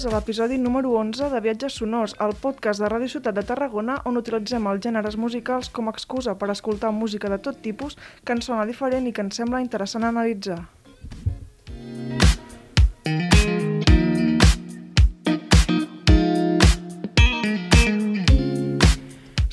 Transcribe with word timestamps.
Benvingudes 0.00 0.06
a 0.06 0.16
l'episodi 0.16 0.56
número 0.58 0.90
11 0.96 1.28
de 1.28 1.40
Viatges 1.40 1.74
Sonors, 1.74 2.14
el 2.24 2.32
podcast 2.40 2.80
de 2.80 2.88
Ràdio 2.88 3.08
Ciutat 3.12 3.36
de 3.36 3.42
Tarragona 3.44 3.98
on 4.08 4.16
utilitzem 4.16 4.66
els 4.70 4.80
gèneres 4.80 5.16
musicals 5.20 5.68
com 5.68 5.88
a 5.88 5.92
excusa 5.92 6.34
per 6.40 6.48
escoltar 6.50 6.90
música 6.90 7.28
de 7.28 7.38
tot 7.38 7.60
tipus 7.60 7.98
que 8.24 8.32
ens 8.32 8.48
sona 8.48 8.64
diferent 8.64 9.06
i 9.06 9.12
que 9.12 9.20
ens 9.20 9.36
sembla 9.36 9.60
interessant 9.60 10.04
analitzar. 10.08 10.62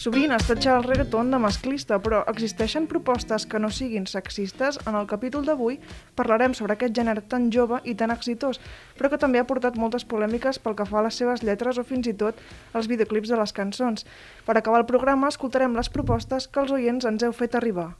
Sovint 0.07 0.31
es 0.31 0.45
tatxa 0.47 0.77
el 0.77 0.85
reggaeton 0.85 1.34
de 1.34 1.39
masclista, 1.43 1.97
però 1.99 2.21
existeixen 2.31 2.85
propostes 2.88 3.43
que 3.52 3.59
no 3.59 3.67
siguin 3.77 4.05
sexistes? 4.07 4.77
En 4.88 4.95
el 4.95 5.09
capítol 5.09 5.43
d'avui 5.43 5.81
parlarem 6.16 6.55
sobre 6.55 6.77
aquest 6.77 6.95
gènere 6.95 7.25
tan 7.33 7.49
jove 7.52 7.81
i 7.83 7.97
tan 7.99 8.16
exitós, 8.16 8.61
però 8.95 9.11
que 9.11 9.20
també 9.20 9.43
ha 9.43 9.49
portat 9.52 9.75
moltes 9.75 10.07
polèmiques 10.07 10.63
pel 10.63 10.80
que 10.80 10.88
fa 10.88 11.02
a 11.02 11.05
les 11.09 11.20
seves 11.20 11.43
lletres 11.43 11.75
o 11.75 11.83
fins 11.83 12.07
i 12.07 12.16
tot 12.23 12.39
als 12.71 12.88
videoclips 12.88 13.35
de 13.35 13.43
les 13.43 13.57
cançons. 13.59 14.07
Per 14.47 14.55
acabar 14.55 14.85
el 14.85 14.91
programa 14.95 15.28
escoltarem 15.28 15.75
les 15.75 15.91
propostes 15.91 16.47
que 16.47 16.63
els 16.63 16.72
oients 16.72 17.11
ens 17.11 17.28
heu 17.28 17.35
fet 17.35 17.59
arribar. 17.59 17.91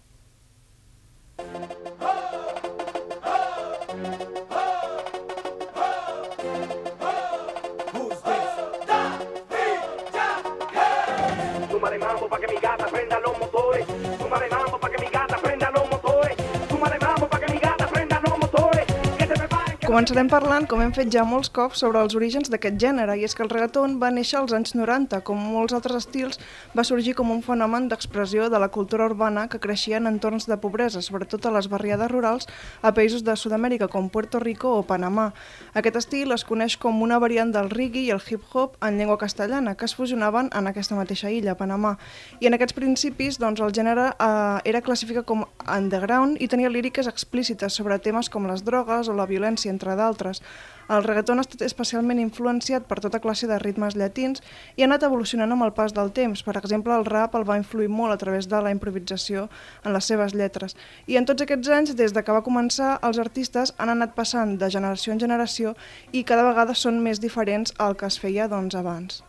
Començarem 19.88 20.28
parlant, 20.28 20.66
com 20.68 20.82
hem 20.84 20.90
fet 20.92 21.08
ja 21.16 21.22
molts 21.24 21.48
cops, 21.56 21.80
sobre 21.80 22.02
els 22.04 22.12
orígens 22.18 22.50
d'aquest 22.52 22.76
gènere, 22.76 23.14
i 23.16 23.22
és 23.24 23.32
que 23.32 23.40
el 23.46 23.48
reggaeton 23.48 23.94
va 24.02 24.10
néixer 24.12 24.36
als 24.42 24.52
anys 24.52 24.74
90, 24.76 25.22
com 25.24 25.40
molts 25.40 25.72
altres 25.72 26.02
estils, 26.02 26.42
va 26.76 26.84
sorgir 26.84 27.14
com 27.16 27.30
un 27.32 27.40
fenomen 27.40 27.88
d'expressió 27.88 28.50
de 28.52 28.60
la 28.60 28.68
cultura 28.68 29.06
urbana 29.08 29.46
que 29.48 29.62
creixia 29.64 30.02
en 30.02 30.10
entorns 30.10 30.44
de 30.52 30.58
pobresa, 30.60 31.00
sobretot 31.00 31.48
a 31.48 31.54
les 31.56 31.70
barriades 31.72 32.12
rurals 32.12 32.50
a 32.82 32.92
països 32.92 33.24
de 33.24 33.38
Sud-amèrica 33.40 33.88
com 33.88 34.10
Puerto 34.12 34.42
Rico 34.44 34.74
o 34.76 34.82
Panamà. 34.84 35.30
Aquest 35.72 36.02
estil 36.02 36.36
es 36.36 36.44
coneix 36.44 36.76
com 36.76 37.00
una 37.02 37.22
variant 37.24 37.56
del 37.56 37.72
reggae 37.72 38.10
i 38.10 38.12
el 38.12 38.20
hip-hop 38.20 38.76
en 38.84 39.00
llengua 39.00 39.18
castellana, 39.24 39.78
que 39.80 39.88
es 39.88 39.96
fusionaven 39.96 40.52
en 40.52 40.68
aquesta 40.68 41.00
mateixa 41.00 41.32
illa, 41.32 41.56
Panamà. 41.56 41.94
I 42.42 42.52
en 42.52 42.60
aquests 42.60 42.76
principis, 42.76 43.40
doncs, 43.40 43.64
el 43.64 43.72
gènere 43.72 44.12
eh, 44.12 44.60
era 44.68 44.84
classificat 44.84 45.24
com 45.24 45.48
underground 45.64 46.44
i 46.44 46.52
tenia 46.52 46.76
líriques 46.76 47.08
explícites 47.08 47.80
sobre 47.80 48.04
temes 48.04 48.28
com 48.28 48.52
les 48.52 48.68
drogues 48.68 49.08
o 49.08 49.16
la 49.16 49.32
violència, 49.32 49.77
entre 49.78 49.96
d'altres. 49.96 50.42
El 50.88 51.04
reggaeton 51.04 51.42
ha 51.42 51.44
estat 51.44 51.66
especialment 51.66 52.20
influenciat 52.22 52.86
per 52.88 53.02
tota 53.04 53.20
classe 53.24 53.48
de 53.50 53.58
ritmes 53.60 53.98
llatins 54.00 54.44
i 54.78 54.84
ha 54.84 54.88
anat 54.88 55.04
evolucionant 55.04 55.52
amb 55.52 55.66
el 55.66 55.74
pas 55.76 55.94
del 55.96 56.14
temps. 56.16 56.44
Per 56.48 56.56
exemple, 56.56 56.96
el 56.96 57.06
rap 57.06 57.36
el 57.36 57.48
va 57.50 57.60
influir 57.60 57.90
molt 57.92 58.16
a 58.16 58.20
través 58.22 58.48
de 58.48 58.62
la 58.64 58.72
improvisació 58.72 59.50
en 59.84 59.94
les 59.98 60.08
seves 60.08 60.36
lletres. 60.36 60.78
I 61.08 61.20
en 61.20 61.28
tots 61.28 61.44
aquests 61.44 61.74
anys, 61.80 61.96
des 62.00 62.16
de 62.16 62.24
que 62.24 62.36
va 62.36 62.46
començar, 62.46 62.96
els 63.04 63.20
artistes 63.20 63.76
han 63.78 63.92
anat 63.92 64.16
passant 64.16 64.56
de 64.62 64.72
generació 64.72 65.14
en 65.14 65.24
generació 65.24 65.76
i 66.12 66.24
cada 66.24 66.48
vegada 66.48 66.76
són 66.76 67.04
més 67.04 67.20
diferents 67.20 67.76
al 67.78 68.00
que 68.00 68.08
es 68.08 68.20
feia 68.24 68.48
doncs, 68.48 68.80
abans. 68.80 69.24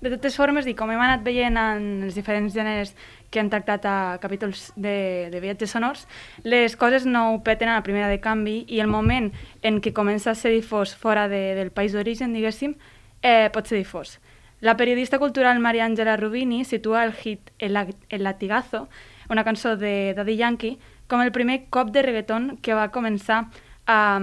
De 0.00 0.10
totes 0.12 0.36
formes, 0.36 0.66
com 0.76 0.90
hem 0.92 1.00
anat 1.00 1.22
veient 1.24 1.56
en 1.56 1.86
els 2.06 2.16
diferents 2.16 2.52
gèneres 2.52 2.92
que 3.30 3.40
hem 3.40 3.50
tractat 3.50 3.86
a 3.86 3.96
capítols 4.22 4.70
de, 4.76 5.28
de 5.32 5.40
viatges 5.40 5.72
sonors, 5.74 6.06
les 6.44 6.76
coses 6.76 7.06
no 7.06 7.32
ho 7.32 7.42
peten 7.44 7.68
a 7.68 7.78
la 7.78 7.86
primera 7.86 8.08
de 8.08 8.20
canvi 8.20 8.64
i 8.68 8.80
el 8.80 8.90
moment 8.92 9.32
en 9.62 9.80
què 9.82 9.92
comença 9.92 10.32
a 10.32 10.38
ser 10.38 10.54
difós 10.54 10.94
fora 10.94 11.26
de, 11.28 11.54
del 11.58 11.72
país 11.74 11.92
d'origen, 11.92 12.32
diguéssim, 12.36 12.76
eh, 13.22 13.50
pot 13.52 13.66
ser 13.66 13.80
difós. 13.80 14.18
La 14.60 14.76
periodista 14.76 15.18
cultural 15.18 15.60
Maria 15.60 15.84
Angela 15.84 16.16
Rubini 16.16 16.64
situa 16.64 17.04
el 17.04 17.12
hit 17.12 17.50
El, 17.58 17.76
El 18.08 18.24
Latigazo, 18.24 18.88
una 19.28 19.44
cançó 19.44 19.76
de 19.76 20.14
Daddy 20.16 20.36
Yankee, 20.36 20.78
com 21.08 21.20
el 21.22 21.32
primer 21.32 21.66
cop 21.70 21.90
de 21.92 22.02
reggaeton 22.02 22.56
que 22.62 22.74
va 22.74 22.90
començar 22.90 23.46
a, 23.86 24.20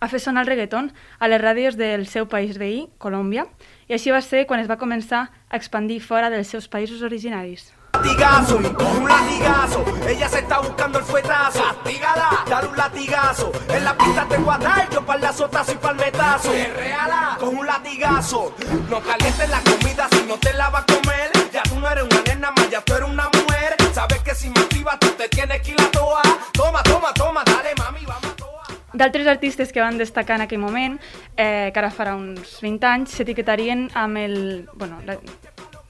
a 0.00 0.08
fer 0.08 0.20
sonar 0.20 0.44
el 0.44 0.52
reggaeton 0.52 0.92
a 1.18 1.28
les 1.28 1.42
ràdios 1.42 1.76
del 1.76 2.06
seu 2.06 2.28
país 2.28 2.58
veí, 2.58 2.86
Colòmbia, 2.98 3.48
i 3.88 3.96
així 3.96 4.14
va 4.14 4.22
ser 4.22 4.46
quan 4.46 4.60
es 4.60 4.70
va 4.70 4.80
començar 4.80 5.26
a 5.48 5.56
expandir 5.56 6.00
fora 6.00 6.30
dels 6.30 6.48
seus 6.48 6.68
països 6.68 7.02
originaris. 7.02 7.72
Latigazo, 7.92 8.58
con 8.74 8.86
un 9.02 9.08
latigazo. 9.08 9.84
Ella 10.06 10.28
se 10.28 10.38
está 10.40 10.58
buscando 10.60 10.98
el 10.98 11.04
fuetazo. 11.04 11.62
Castígala, 11.62 12.44
dale 12.48 12.68
un 12.68 12.76
latigazo. 12.76 13.52
En 13.68 13.84
la 13.84 13.96
pista 13.96 14.26
te 14.28 14.36
voy 14.38 14.54
a 14.54 14.58
dar, 14.58 14.90
yo 14.90 15.04
para 15.04 15.20
la 15.20 15.32
sotazo 15.32 15.72
y 15.72 15.76
palmetazo. 15.76 16.50
Reala, 16.76 17.36
con 17.40 17.56
un 17.56 17.66
latigazo. 17.66 18.54
No 18.88 19.00
calientes 19.00 19.48
la 19.48 19.60
comida 19.62 20.08
si 20.12 20.22
no 20.26 20.36
te 20.38 20.52
la 20.54 20.68
vas 20.70 20.82
a 20.82 20.86
comer. 20.86 21.30
Ya 21.52 21.62
tú 21.64 21.78
no 21.80 21.88
eres 21.90 22.04
una 22.04 22.22
nena 22.22 22.50
más, 22.52 22.70
ya 22.70 22.80
tú 22.82 22.94
eres 22.94 23.08
una 23.08 23.24
mujer. 23.32 23.76
Sabes 23.92 24.20
que 24.22 24.34
si 24.34 24.48
me 24.50 24.60
activas 24.60 24.98
tú 25.00 25.08
te 25.16 25.28
tienes 25.28 25.60
que 25.62 25.70
ir 25.72 25.80
a 25.80 25.90
toa. 25.90 26.22
Toma, 26.52 26.82
toma, 26.84 27.12
toma, 27.14 27.42
dale 27.44 27.74
mami, 27.78 28.04
vamos. 28.06 28.34
D'altres 28.92 29.26
artistes 29.28 29.70
que 29.72 29.80
van 29.80 29.98
destacar 29.98 30.36
en 30.36 30.42
aquell 30.42 30.58
moment, 30.58 30.98
eh, 31.36 31.70
que 31.72 31.78
ara 31.78 31.90
farà 31.92 32.14
uns 32.16 32.56
20 32.62 32.86
anys, 32.88 33.10
s'etiquetarien 33.12 33.90
amb 33.94 34.16
el, 34.16 34.68
bueno, 34.74 34.98
la- 35.04 35.18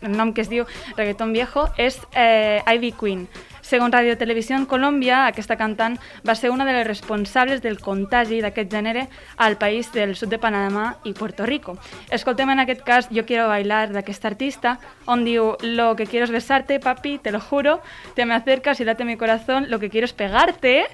el 0.02 0.16
nom 0.16 0.32
que 0.32 0.42
es 0.42 0.50
diu 0.50 0.66
Reggaeton 0.96 1.32
Viejo, 1.32 1.68
és 1.76 2.00
eh, 2.14 2.62
Ivy 2.66 2.92
Queen. 2.92 3.28
Segons 3.68 3.92
Radio 3.92 4.16
Televisió 4.16 4.56
en 4.56 4.64
Colòmbia, 4.64 5.26
aquesta 5.28 5.58
cantant 5.60 5.98
va 6.24 6.34
ser 6.38 6.48
una 6.48 6.64
de 6.64 6.72
les 6.72 6.86
responsables 6.86 7.60
del 7.60 7.76
contagi 7.84 8.38
d'aquest 8.40 8.70
gènere 8.72 9.08
al 9.36 9.58
país 9.60 9.90
del 9.92 10.14
sud 10.16 10.32
de 10.32 10.38
Panamà 10.40 10.94
i 11.04 11.12
Puerto 11.12 11.44
Rico. 11.44 11.76
Escoltem 12.08 12.48
en 12.48 12.64
aquest 12.64 12.80
cas 12.86 13.10
Yo 13.10 13.26
quiero 13.26 13.48
bailar 13.48 13.90
d'aquest 13.92 14.24
artista, 14.24 14.78
on 15.04 15.26
diu 15.26 15.56
Lo 15.60 15.96
que 15.96 16.06
quiero 16.06 16.24
es 16.24 16.32
besarte, 16.32 16.80
papi, 16.80 17.18
te 17.18 17.30
lo 17.30 17.40
juro, 17.40 17.82
te 18.14 18.24
me 18.24 18.34
acercas 18.34 18.80
y 18.80 18.84
late 18.84 19.04
mi 19.04 19.16
corazón, 19.16 19.66
lo 19.68 19.78
que 19.78 19.90
quiero 19.90 20.06
es 20.06 20.14
pegarte, 20.14 20.86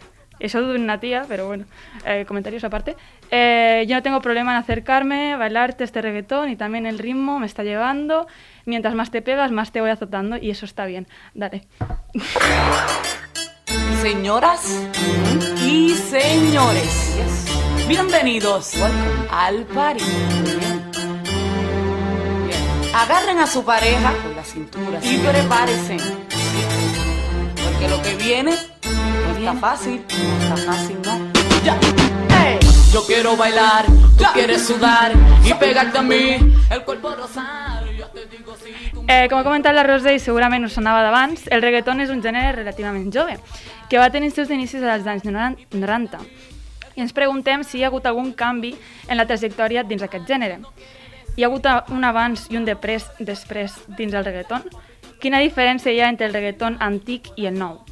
eso 0.44 0.62
de 0.62 0.76
una 0.76 1.00
tía, 1.00 1.24
pero 1.26 1.46
bueno, 1.46 1.64
eh, 2.04 2.24
comentarios 2.26 2.64
aparte. 2.64 2.96
Eh, 3.30 3.84
yo 3.88 3.96
no 3.96 4.02
tengo 4.02 4.20
problema 4.20 4.52
en 4.52 4.58
acercarme, 4.58 5.36
bailarte 5.36 5.84
este 5.84 6.02
reggaetón 6.02 6.50
y 6.50 6.56
también 6.56 6.84
el 6.84 6.98
ritmo 6.98 7.38
me 7.38 7.46
está 7.46 7.62
llevando. 7.62 8.26
Mientras 8.66 8.94
más 8.94 9.10
te 9.10 9.22
pegas, 9.22 9.50
más 9.50 9.72
te 9.72 9.80
voy 9.80 9.90
azotando 9.90 10.36
y 10.36 10.50
eso 10.50 10.66
está 10.66 10.84
bien. 10.84 11.06
Dale. 11.32 11.66
Señoras 14.02 14.86
y 15.64 15.94
señores, 15.94 17.46
bienvenidos 17.88 18.74
al 19.30 19.64
party. 19.64 20.04
Agarren 22.94 23.38
a 23.38 23.46
su 23.46 23.64
pareja 23.64 24.12
por 24.22 24.36
la 24.36 24.44
cintura 24.44 25.00
y 25.02 25.18
prepárense. 25.18 25.96
Porque 27.64 27.88
lo 27.88 28.02
que 28.02 28.14
viene 28.22 28.73
está 29.38 29.54
fácil, 29.54 30.04
está 30.08 30.56
fácil, 30.56 30.96
¿no? 31.04 31.18
Ya. 31.64 31.78
Ey. 32.44 32.58
Yo 32.92 33.04
quiero 33.06 33.36
bailar, 33.36 33.86
tú 34.16 34.24
quieres 34.32 34.66
sudar 34.66 35.12
y 35.44 35.52
pegarte 35.54 35.98
a 35.98 36.02
mí, 36.02 36.36
el 36.70 36.82
cuerpo 36.84 37.14
rosado. 37.14 37.90
Yo 37.90 38.06
te 38.08 38.26
digo 38.26 38.52
tú 38.52 39.04
Eh, 39.08 39.26
com 39.28 39.38
ha 39.38 39.44
comentat 39.44 39.74
la 39.74 39.82
Rosa 39.82 40.12
i 40.14 40.20
segurament 40.22 40.64
us 40.64 40.76
sonava 40.78 41.02
d'abans, 41.02 41.48
el 41.52 41.60
reggaeton 41.60 42.00
és 42.00 42.10
un 42.10 42.22
gènere 42.22 42.54
relativament 42.54 43.10
jove, 43.12 43.34
que 43.90 43.98
va 43.98 44.08
tenir 44.14 44.30
els 44.30 44.38
seus 44.38 44.52
inicis 44.54 44.82
als 44.82 45.08
anys 45.10 45.26
90. 45.26 46.20
I 46.94 47.02
ens 47.02 47.12
preguntem 47.12 47.64
si 47.64 47.78
hi 47.78 47.82
ha 47.84 47.90
hagut 47.90 48.06
algun 48.06 48.32
canvi 48.32 48.76
en 49.08 49.18
la 49.18 49.26
trajectòria 49.26 49.82
dins 49.82 50.02
aquest 50.06 50.24
gènere. 50.30 50.60
Hi 51.36 51.42
ha 51.42 51.50
hagut 51.50 51.66
un 51.90 52.04
abans 52.04 52.46
i 52.50 52.56
un 52.56 52.64
després, 52.64 53.10
després 53.18 53.74
dins 53.98 54.14
el 54.14 54.24
reggaeton? 54.24 54.62
Quina 55.20 55.42
diferència 55.42 55.92
hi 55.92 56.00
ha 56.00 56.08
entre 56.08 56.30
el 56.30 56.32
reggaeton 56.32 56.78
antic 56.80 57.32
i 57.36 57.50
el 57.50 57.58
nou? 57.58 57.82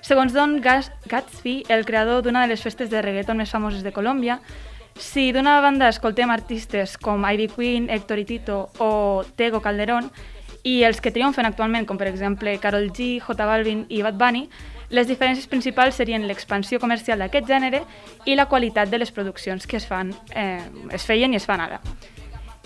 Segons 0.00 0.32
Don 0.32 0.60
Gatsby, 0.60 1.64
el 1.68 1.84
creador 1.84 2.22
d'una 2.24 2.42
de 2.42 2.54
les 2.54 2.62
festes 2.64 2.90
de 2.90 3.02
reggaeton 3.04 3.36
més 3.36 3.52
famoses 3.52 3.84
de 3.84 3.92
Colòmbia, 3.92 4.40
si 4.96 5.30
d'una 5.32 5.60
banda 5.60 5.88
escoltem 5.88 6.30
artistes 6.32 6.96
com 6.98 7.24
Ivy 7.24 7.48
Queen, 7.48 7.88
Héctor 7.90 8.18
y 8.18 8.24
Tito 8.24 8.70
o 8.78 9.24
Tego 9.36 9.60
Calderón, 9.60 10.10
i 10.62 10.82
els 10.84 11.00
que 11.00 11.12
triomfen 11.12 11.46
actualment, 11.48 11.86
com 11.88 11.96
per 11.96 12.08
exemple 12.10 12.58
Karol 12.60 12.90
G, 12.92 13.18
J 13.20 13.46
Balvin 13.48 13.86
i 13.88 14.02
Bad 14.04 14.18
Bunny, 14.20 14.48
les 14.90 15.06
diferències 15.06 15.46
principals 15.48 15.96
serien 15.96 16.26
l'expansió 16.26 16.80
comercial 16.82 17.20
d'aquest 17.22 17.46
gènere 17.48 17.84
i 18.26 18.34
la 18.34 18.48
qualitat 18.50 18.90
de 18.90 18.98
les 18.98 19.12
produccions 19.14 19.66
que 19.66 19.78
es 19.78 19.86
fan, 19.86 20.12
eh, 20.34 20.60
es 20.90 21.06
feien 21.06 21.32
i 21.32 21.38
es 21.38 21.46
fan 21.46 21.60
ara. 21.60 21.80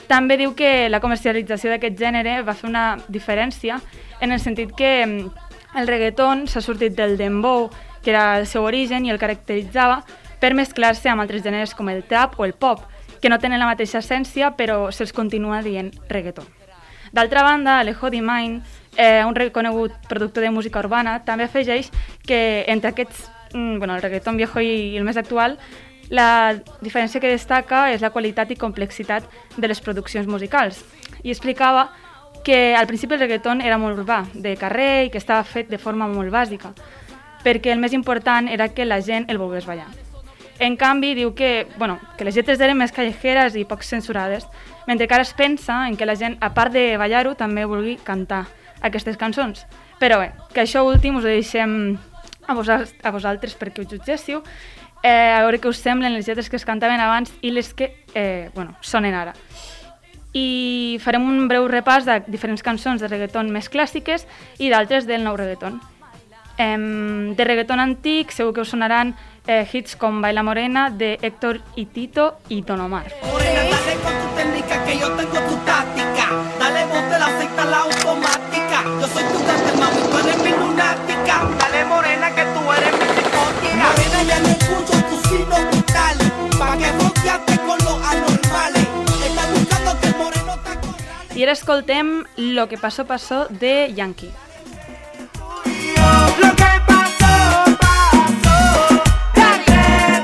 També 0.08 0.36
diu 0.36 0.54
que 0.56 0.88
la 0.88 1.00
comercialització 1.00 1.70
d'aquest 1.70 1.98
gènere 2.00 2.42
va 2.42 2.54
fer 2.56 2.68
una 2.68 2.98
diferència 3.08 3.78
en 4.20 4.32
el 4.32 4.40
sentit 4.40 4.74
que 4.76 5.06
mm, 5.06 5.53
el 5.74 5.88
reggaeton 5.88 6.46
s'ha 6.48 6.62
sortit 6.62 6.94
del 6.96 7.16
dembow, 7.18 7.70
que 8.02 8.10
era 8.10 8.38
el 8.38 8.46
seu 8.46 8.64
origen 8.64 9.06
i 9.06 9.10
el 9.10 9.18
caracteritzava, 9.18 10.02
per 10.40 10.54
mesclar-se 10.54 11.08
amb 11.08 11.24
altres 11.24 11.42
gèneres 11.44 11.74
com 11.74 11.88
el 11.88 12.04
trap 12.04 12.38
o 12.38 12.44
el 12.44 12.52
pop, 12.52 12.82
que 13.20 13.30
no 13.32 13.38
tenen 13.40 13.62
la 13.62 13.70
mateixa 13.70 14.02
essència 14.02 14.52
però 14.58 14.90
se'ls 14.92 15.14
continua 15.16 15.62
dient 15.64 15.90
reggaeton. 16.10 16.44
D'altra 17.14 17.44
banda, 17.46 17.78
Alejo 17.78 18.10
Di 18.10 18.20
Mine, 18.20 18.60
eh, 18.96 19.24
un 19.24 19.34
reconegut 19.34 19.94
productor 20.08 20.42
de 20.42 20.50
música 20.50 20.80
urbana, 20.82 21.20
també 21.24 21.44
afegeix 21.44 21.90
que 22.26 22.64
entre 22.68 22.90
aquests, 22.90 23.30
mm, 23.54 23.78
bueno, 23.78 23.94
el 23.96 24.02
reggaeton 24.02 24.36
viejo 24.36 24.60
i 24.60 24.96
el 24.96 25.04
més 25.04 25.16
actual, 25.16 25.58
la 26.10 26.60
diferència 26.82 27.20
que 27.20 27.30
destaca 27.30 27.90
és 27.92 28.02
la 28.02 28.10
qualitat 28.10 28.50
i 28.50 28.56
complexitat 28.56 29.24
de 29.56 29.68
les 29.68 29.80
produccions 29.80 30.26
musicals. 30.26 30.84
I 31.22 31.30
explicava 31.30 31.88
que 32.44 32.76
al 32.76 32.86
principi 32.86 33.16
el 33.16 33.24
reggaeton 33.24 33.62
era 33.64 33.78
molt 33.80 33.98
urbà, 33.98 34.24
de 34.34 34.54
carrer 34.60 35.06
i 35.06 35.10
que 35.10 35.18
estava 35.18 35.42
fet 35.48 35.70
de 35.72 35.80
forma 35.80 36.06
molt 36.06 36.30
bàsica, 36.30 36.74
perquè 37.42 37.72
el 37.72 37.80
més 37.82 37.96
important 37.96 38.48
era 38.48 38.68
que 38.70 38.84
la 38.84 39.00
gent 39.02 39.26
el 39.32 39.40
volgués 39.40 39.66
ballar. 39.66 39.88
En 40.58 40.76
canvi, 40.78 41.14
diu 41.18 41.34
que, 41.34 41.66
bueno, 41.78 41.98
que 42.16 42.24
les 42.24 42.36
lletres 42.36 42.60
eren 42.62 42.78
més 42.78 42.92
callejeres 42.94 43.56
i 43.58 43.64
poc 43.66 43.82
censurades, 43.82 44.46
mentre 44.86 45.08
que 45.08 45.16
ara 45.16 45.26
es 45.26 45.34
pensa 45.34 45.88
en 45.88 45.96
que 45.96 46.06
la 46.06 46.14
gent, 46.14 46.36
a 46.40 46.52
part 46.54 46.72
de 46.72 46.94
ballar-ho, 47.00 47.34
també 47.34 47.64
vulgui 47.66 47.96
cantar 47.96 48.44
aquestes 48.80 49.18
cançons. 49.18 49.64
Però 49.98 50.20
bé, 50.20 50.30
que 50.54 50.62
això 50.62 50.84
últim 50.86 51.18
us 51.18 51.26
ho 51.26 51.32
deixem 51.32 51.96
a, 52.46 52.54
vos 52.54 52.68
a 52.68 53.10
vosaltres 53.10 53.56
perquè 53.58 53.82
ho 53.82 53.88
jutgéssiu, 53.88 54.44
eh, 55.02 55.32
a 55.34 55.42
veure 55.42 55.60
què 55.60 55.68
us 55.68 55.82
semblen 55.82 56.14
les 56.14 56.28
lletres 56.28 56.48
que 56.50 56.60
es 56.60 56.64
cantaven 56.64 57.00
abans 57.00 57.32
i 57.42 57.50
les 57.50 57.72
que 57.74 57.90
eh, 58.14 58.50
bueno, 58.54 58.76
sonen 58.80 59.14
ara. 59.14 59.34
I 60.34 60.98
farem 60.98 61.22
un 61.30 61.46
breu 61.48 61.68
repàs 61.70 62.04
de 62.04 62.18
diferents 62.26 62.62
cançons 62.66 63.00
de 63.00 63.08
reggaeton 63.08 63.52
més 63.54 63.70
clàssiques 63.70 64.26
i 64.58 64.70
d'altres 64.70 65.06
del 65.06 65.22
nou 65.22 65.38
reggaeton. 65.38 65.78
Eh, 66.58 67.34
de 67.34 67.44
reggaeton 67.44 67.80
antic 67.80 68.30
segur 68.34 68.52
que 68.54 68.62
us 68.62 68.70
sonaran 68.74 69.14
eh, 69.46 69.66
hits 69.72 69.96
com 69.96 70.20
Baila 70.22 70.42
Morena 70.42 70.90
de 70.90 71.18
Héctor 71.22 71.60
y 71.74 71.86
Tito 71.86 72.38
y 72.48 72.62
Don 72.62 72.80
Omar. 72.80 73.06
Morena, 73.22 73.62
dale 73.62 73.94
con 74.02 74.12
tu 74.12 74.36
técnica 74.36 74.84
que 74.84 74.98
yo 74.98 75.10
tengo 75.12 75.38
tu 75.48 75.56
táctica. 75.66 76.26
Dale 76.58 76.84
bote 76.86 77.18
la 77.18 77.30
secta 77.38 77.64
la 77.64 77.78
automática. 77.78 78.82
Yo 78.84 79.06
soy 79.06 79.24
tu 79.24 79.38
gata, 79.46 79.72
mami, 79.78 80.02
tú 80.10 80.18
eres 80.18 80.38
mi 80.42 80.50
lunática. 80.50 81.48
Dale 81.58 81.84
morena 81.86 82.30
que 82.34 82.42
tú 82.42 82.72
eres 82.72 82.92
mi 82.92 83.06
psicótica. 83.14 83.86
Morena, 83.86 84.22
ya 84.22 84.40
no 84.40 84.48
escucho 84.48 85.02
tus 85.08 85.22
signos 85.28 85.73
I 91.34 91.42
ara 91.42 91.52
escoltem 91.52 92.24
Lo 92.36 92.68
que 92.68 92.78
pasó 92.78 93.06
pasó 93.06 93.46
de 93.50 93.92
Yankee. 93.92 94.30
Lo 96.38 96.50
que 96.54 96.72
pasó, 96.86 97.76
pasó. 97.80 99.02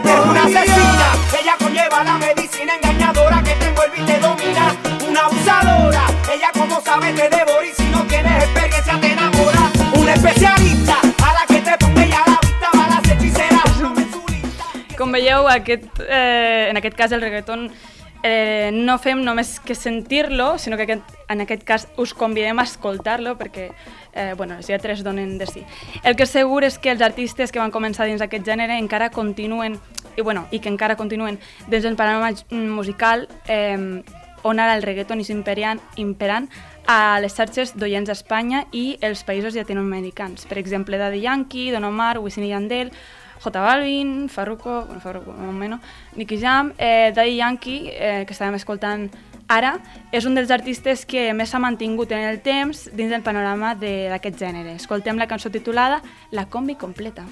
Es 0.05 0.27
una 0.31 0.45
asesina. 0.45 1.09
Ella 1.41 1.57
conlleva 1.59 2.05
la 2.05 2.17
medicina 2.17 2.77
engañadora 2.77 3.43
que 3.43 3.55
tengo 3.57 3.83
el 3.83 3.91
beat 3.91 4.07
te 4.07 4.21
domina. 4.21 4.77
Una 5.09 5.21
abusadora. 5.23 6.07
Ella 6.33 6.51
como 6.53 6.81
sabe 6.81 7.12
te 7.12 7.29
devora 7.29 7.67
y 7.67 7.75
si 7.75 7.85
no 7.91 8.05
tienes 8.07 8.45
experiencia 8.45 9.01
te 9.01 9.12
enamora. 9.12 9.71
Una 9.99 10.15
especialista 10.15 10.97
a 11.25 11.33
la 11.35 11.47
que 11.49 11.61
te 11.61 11.77
ponga 11.79 12.05
ella 12.05 12.23
la 12.25 12.39
vista 12.41 12.71
va 12.79 12.87
las 12.89 13.11
hechiceras. 13.11 13.81
No 13.81 13.91
me 13.91 14.03
su 14.12 14.25
lista. 14.29 14.65
Com 14.97 15.11
veieu, 15.11 15.49
aquest, 15.49 15.89
eh, 16.09 16.69
en 16.71 16.77
aquest 16.77 16.97
cas 16.97 17.11
el 17.11 17.21
reggaeton 17.21 17.73
eh, 18.22 18.70
no 18.72 18.99
fem 18.99 19.22
només 19.25 19.58
que 19.61 19.75
sentir-lo, 19.75 20.58
sinó 20.58 20.76
que 20.76 20.87
aquest, 20.88 21.17
en 21.28 21.40
aquest 21.44 21.64
cas 21.64 21.88
us 21.96 22.14
convidem 22.14 22.58
a 22.58 22.67
escoltar-lo 22.69 23.37
perquè 23.38 23.70
eh, 24.12 24.34
bueno, 24.37 24.56
les 24.56 24.69
lletres 24.69 25.05
donen 25.05 25.38
de 25.38 25.46
sí. 25.46 25.64
El 26.05 26.17
que 26.17 26.26
és 26.28 26.34
segur 26.34 26.64
és 26.64 26.78
que 26.78 26.93
els 26.93 27.02
artistes 27.02 27.52
que 27.52 27.62
van 27.62 27.72
començar 27.75 28.08
dins 28.08 28.22
aquest 28.22 28.46
gènere 28.46 28.78
encara 28.78 29.11
continuen, 29.11 29.78
i, 30.17 30.22
bueno, 30.22 30.46
i 30.50 30.61
que 30.61 30.69
encara 30.72 30.96
continuen 30.96 31.40
dins 31.69 31.84
del 31.84 31.96
panorama 31.96 32.34
musical 32.50 33.28
eh, 33.49 34.02
on 34.43 34.61
ara 34.61 34.75
el 34.76 34.82
reggaeton 34.82 35.20
és 35.20 35.31
imperant, 35.32 35.81
imperant 36.00 36.49
a 36.88 37.20
les 37.23 37.34
xarxes 37.37 37.75
d'oients 37.76 38.08
a 38.08 38.16
Espanya 38.16 38.64
i 38.73 38.96
els 39.05 39.23
països 39.26 39.55
llatinoamericans. 39.55 40.46
Per 40.49 40.58
exemple, 40.58 40.99
Daddy 40.99 41.20
Yankee, 41.26 41.70
Don 41.75 41.84
Omar, 41.84 42.19
Wisin 42.19 42.46
i 42.49 42.55
Yandel, 42.55 42.90
J 43.42 43.60
Balvin, 43.60 44.28
Farruko, 44.28 44.84
bueno, 44.87 45.00
Farruko, 45.00 45.32
no 45.32 45.52
menos, 45.52 45.81
Nicky 46.14 46.38
Jam, 46.38 46.72
eh, 46.78 47.12
Daddy 47.14 47.37
Yankee, 47.37 47.90
eh, 47.92 48.25
que 48.26 48.34
estàvem 48.37 48.54
escoltant 48.60 49.08
ara, 49.48 49.78
és 50.12 50.25
un 50.28 50.37
dels 50.38 50.50
artistes 50.54 51.04
que 51.08 51.32
més 51.34 51.50
s'ha 51.50 51.58
mantingut 51.58 52.12
en 52.12 52.26
el 52.28 52.40
temps 52.44 52.88
dins 52.92 53.10
del 53.10 53.22
panorama 53.26 53.75
d'aquest 53.75 54.38
gènere. 54.38 54.76
Escoltem 54.78 55.19
la 55.19 55.26
cançó 55.26 55.50
titulada 55.50 56.02
La 56.31 56.46
combi 56.46 56.76
completa. 56.76 57.25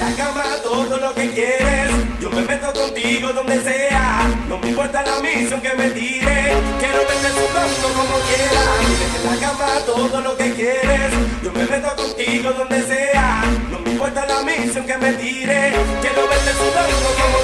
La 0.00 0.10
cama 0.16 0.42
todo 0.64 0.96
lo 0.96 1.14
que 1.14 1.30
quieres. 1.30 1.90
Yo 2.20 2.30
me 2.30 2.42
meto 2.42 2.72
contigo 2.72 3.32
donde 3.32 3.60
sea. 3.60 4.28
No 4.48 4.58
me 4.58 4.70
importa 4.70 5.02
la 5.02 5.20
misión 5.20 5.60
que 5.60 5.72
me 5.74 5.90
tire. 5.90 6.54
Quiero 6.80 6.98
verte 6.98 7.28
sudando 7.38 7.88
como 7.98 8.16
quieras. 8.26 8.82
La 9.24 9.46
cama 9.46 9.68
todo 9.86 10.20
lo 10.20 10.36
que 10.36 10.52
quieres. 10.54 11.12
Yo 11.44 11.52
me 11.52 11.64
meto 11.66 11.94
contigo 11.94 12.52
donde 12.52 12.82
sea. 12.82 13.42
No 13.70 13.78
me 13.78 13.91
importa 14.02 14.26
la 14.26 14.42
misión 14.42 14.84
que 14.84 14.98
me 14.98 15.12
tire. 15.12 15.72
Quiero 16.00 16.28
verte 16.28 16.52
sudando 16.52 16.96
como. 17.20 17.38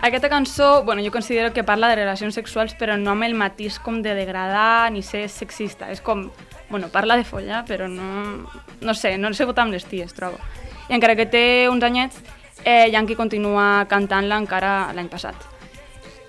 Aquesta 0.00 0.28
cançó, 0.28 0.84
bueno, 0.84 1.02
jo 1.02 1.10
considero 1.10 1.54
que 1.54 1.64
parla 1.64 1.88
de 1.88 1.96
relacions 1.96 2.34
sexuals, 2.34 2.74
però 2.76 2.98
no 3.00 3.14
amb 3.14 3.24
el 3.24 3.34
matís 3.34 3.78
com 3.80 4.02
de 4.04 4.12
degradar 4.14 4.92
ni 4.92 5.00
ser 5.02 5.30
sexista. 5.32 5.88
És 5.90 6.02
com, 6.04 6.28
bueno, 6.68 6.90
parla 6.92 7.16
de 7.16 7.24
follar, 7.24 7.64
però 7.64 7.88
no... 7.88 8.44
No 8.80 8.94
sé, 8.94 9.16
no 9.16 9.32
sé 9.32 9.46
votar 9.48 9.64
amb 9.64 9.72
les 9.72 9.84
ties, 9.88 10.12
trobo. 10.12 10.36
I 10.90 10.96
encara 10.98 11.16
que 11.16 11.24
té 11.24 11.44
uns 11.72 11.84
anyets, 11.84 12.20
eh, 12.64 12.90
Yankee 12.92 13.16
continua 13.16 13.86
cantant-la 13.88 14.36
encara 14.44 14.92
l'any 14.92 15.08
passat. 15.08 15.36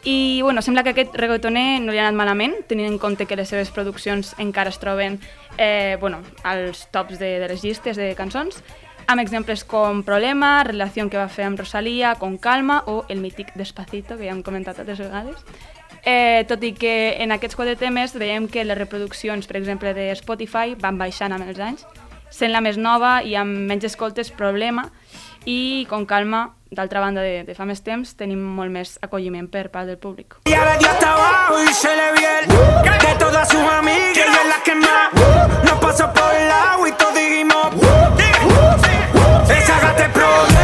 I, 0.05 0.39
bueno, 0.41 0.61
sembla 0.61 0.83
que 0.83 0.93
aquest 0.93 1.15
reggaetoner 1.17 1.81
no 1.81 1.91
li 1.91 1.99
ha 1.99 2.05
anat 2.05 2.15
malament, 2.15 2.59
tenint 2.69 2.87
en 2.93 2.99
compte 3.01 3.25
que 3.25 3.35
les 3.35 3.49
seves 3.49 3.71
produccions 3.75 4.35
encara 4.39 4.69
es 4.69 4.77
troben 4.79 5.19
eh, 5.57 5.97
bueno, 5.99 6.21
als 6.43 6.87
tops 6.91 7.19
de, 7.19 7.39
de 7.39 7.47
les 7.47 7.63
llistes 7.63 7.97
de 7.97 8.13
cançons, 8.15 8.61
amb 9.07 9.21
exemples 9.21 9.63
com 9.63 10.01
Problema, 10.03 10.63
relació 10.65 11.05
que 11.09 11.19
va 11.19 11.29
fer 11.29 11.45
amb 11.45 11.59
Rosalia, 11.61 12.15
Con 12.19 12.37
Calma 12.41 12.81
o 12.87 13.03
el 13.09 13.21
mític 13.21 13.53
Despacito, 13.55 14.17
que 14.17 14.25
ja 14.25 14.33
hem 14.33 14.41
comentat 14.43 14.79
altres 14.81 15.03
vegades. 15.03 15.43
Eh, 16.05 16.45
tot 16.49 16.61
i 16.65 16.73
que 16.77 17.15
en 17.21 17.33
aquests 17.33 17.57
quatre 17.57 17.75
temes 17.77 18.13
veiem 18.17 18.47
que 18.49 18.65
les 18.65 18.77
reproduccions, 18.77 19.47
per 19.47 19.57
exemple, 19.57 19.93
de 19.93 20.11
Spotify 20.17 20.75
van 20.77 20.97
baixant 20.97 21.33
amb 21.33 21.47
els 21.47 21.61
anys, 21.61 21.85
sent 22.33 22.51
la 22.51 22.61
més 22.61 22.77
nova 22.77 23.19
i 23.23 23.35
amb 23.37 23.65
menys 23.69 23.87
escoltes 23.89 24.31
Problema, 24.33 24.89
i 25.45 25.85
Con 25.89 26.05
Calma, 26.09 26.55
d'altra 26.75 26.99
banda 26.99 27.21
de, 27.21 27.43
de 27.47 27.55
fa 27.55 27.65
més 27.65 27.81
temps, 27.81 28.15
tenim 28.19 28.41
molt 28.59 28.71
més 28.71 28.97
acolliment 29.01 29.47
per 29.51 29.69
part 29.71 29.87
del 29.87 29.97
públic. 29.97 30.37
Ella 30.45 30.65
le 30.71 30.77
dio 30.79 30.89
hasta 30.89 31.13
abajo 31.13 31.63
y 31.63 31.73
se 31.73 31.95
le 31.95 32.11
vio 32.19 32.29
el 32.39 32.47
de 32.99 33.15
todas 33.19 33.49
sus 33.49 33.61
amigas. 33.61 34.17
Ella 34.17 34.41
es 34.43 34.49
la 34.49 34.63
que 34.63 34.75
más 34.75 35.63
nos 35.63 35.79
pasó 35.79 36.11
por 36.13 36.33
el 36.35 36.51
agua 36.51 36.89
y 36.89 36.91
todos 36.93 37.15
dijimos: 37.15 37.67
Esa 39.49 39.79
gata 39.79 40.05
es 40.05 40.54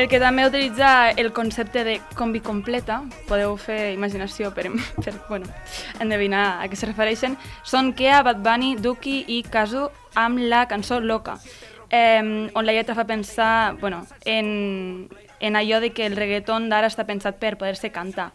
El 0.00 0.08
que 0.08 0.16
també 0.16 0.46
utilitza 0.46 1.10
el 1.10 1.28
concepte 1.36 1.82
de 1.84 1.98
combi 2.16 2.40
completa, 2.40 3.02
podeu 3.28 3.58
fer 3.60 3.90
imaginació 3.92 4.48
per, 4.56 4.70
per 5.04 5.12
bueno, 5.28 5.50
endevinar 6.00 6.44
a 6.62 6.68
què 6.72 6.78
se 6.80 6.88
refereixen, 6.88 7.34
són 7.68 7.92
Kea, 7.92 8.22
Bad 8.24 8.40
Bunny, 8.40 8.78
Duki 8.80 9.18
i 9.28 9.42
Kazu 9.44 9.90
amb 10.16 10.40
la 10.40 10.62
cançó 10.70 11.02
Loca, 11.04 11.36
eh, 11.92 12.48
on 12.48 12.64
la 12.64 12.72
lletra 12.72 12.96
fa 12.96 13.04
pensar 13.04 13.76
bueno, 13.76 14.06
en, 14.24 15.10
en 15.38 15.60
allò 15.60 15.82
de 15.84 15.92
que 15.92 16.08
el 16.08 16.16
reggaeton 16.16 16.70
d'ara 16.72 16.88
està 16.88 17.04
pensat 17.04 17.36
per 17.36 17.58
poder-se 17.60 17.92
cantar, 17.92 18.30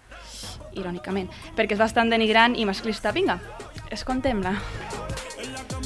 irònicament, 0.77 1.33
perquè 1.57 1.73
és 1.73 1.81
bastant 1.81 2.13
denigrant 2.13 2.53
i 2.53 2.69
masclista. 2.69 3.09
Vinga, 3.15 3.39
escoltem-la. 3.89 4.53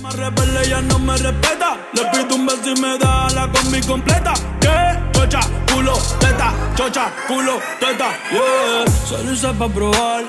Más 0.02 0.16
rebelde 0.16 0.66
ella 0.66 0.82
no 0.82 1.00
me 1.00 1.18
respeta. 1.18 1.78
Le 1.94 2.06
pido 2.06 2.36
un 2.36 2.46
beso 2.46 2.72
y 2.76 2.82
me 2.82 2.98
da 2.98 3.28
la 3.36 3.52
combi 3.52 3.82
completa. 3.82 4.34
¿Qué? 4.62 5.00
Chocha, 5.12 5.42
culo, 5.72 5.94
teta, 6.20 6.54
chocha, 6.76 7.12
culo, 7.28 7.60
teta. 7.80 8.12
Yeah. 8.32 8.88
Solo 9.06 9.32
hice 9.34 9.54
pa' 9.54 9.68
probar. 9.68 10.24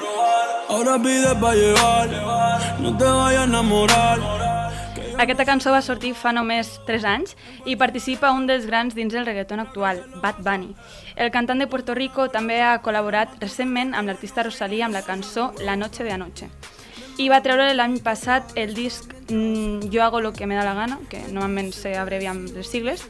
Ahora 0.69 0.99
pide 0.99 1.35
pa' 1.37 1.55
llevar. 1.55 2.09
No 2.81 2.97
te 2.97 3.05
vayas 3.05 3.43
a 3.43 3.45
enamorar. 3.45 4.19
Aquesta 5.21 5.45
cançó 5.45 5.71
va 5.71 5.83
sortir 5.85 6.15
fa 6.17 6.33
només 6.33 6.79
3 6.89 7.05
anys 7.05 7.37
i 7.69 7.77
participa 7.77 8.31
un 8.33 8.47
dels 8.49 8.65
grans 8.67 8.95
dins 8.97 9.13
del 9.13 9.27
reggaeton 9.29 9.61
actual, 9.61 10.01
Bad 10.23 10.41
Bunny. 10.41 10.75
El 11.15 11.31
cantant 11.31 11.61
de 11.61 11.69
Puerto 11.69 11.95
Rico 11.95 12.31
també 12.33 12.63
ha 12.65 12.79
col·laborat 12.81 13.37
recentment 13.39 13.93
amb 13.95 14.09
l'artista 14.09 14.43
Rosalía 14.43 14.87
amb 14.89 14.97
la 14.97 15.05
cançó 15.05 15.53
La 15.61 15.77
noche 15.77 16.05
de 16.05 16.13
anoche. 16.17 16.49
I 17.21 17.29
va 17.29 17.43
treure 17.45 17.69
l'any 17.77 17.99
passat 18.01 18.57
el 18.57 18.73
disc 18.73 19.13
mm, 19.31 19.89
Yo 19.91 20.03
hago 20.05 20.21
lo 20.21 20.33
que 20.33 20.47
me 20.47 20.55
da 20.55 20.65
la 20.65 20.75
gana, 20.75 20.99
que 21.09 21.21
normalment 21.33 21.73
se 21.73 21.97
abrevia 21.97 22.31
amb 22.31 22.51
les 22.55 22.69
sigles, 22.69 23.05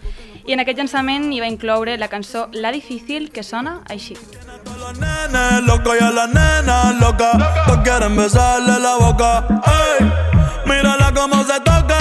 i 0.47 0.53
en 0.53 0.61
aquest 0.61 0.79
llançament 0.79 1.33
hi 1.33 1.41
va 1.41 1.49
incloure 1.49 1.97
la 1.99 2.09
cançó 2.09 2.49
La 2.53 2.73
Difícil, 2.73 3.31
que 3.31 3.43
sona 3.43 3.81
així. 3.89 4.17
Los 4.79 4.99
nenes 4.99 5.63
locos 5.67 5.97
y 6.01 6.05
a 6.05 6.11
las 6.11 6.29
nenas 6.29 6.95
locas, 7.01 7.37
todos 7.67 7.81
quieren 7.83 8.17
besarle 8.17 8.79
la 8.79 8.97
boca. 8.97 9.47
Ey, 9.67 10.13
mírala 10.67 11.13
cómo 11.15 11.45
se 11.45 11.61
toca, 11.61 11.99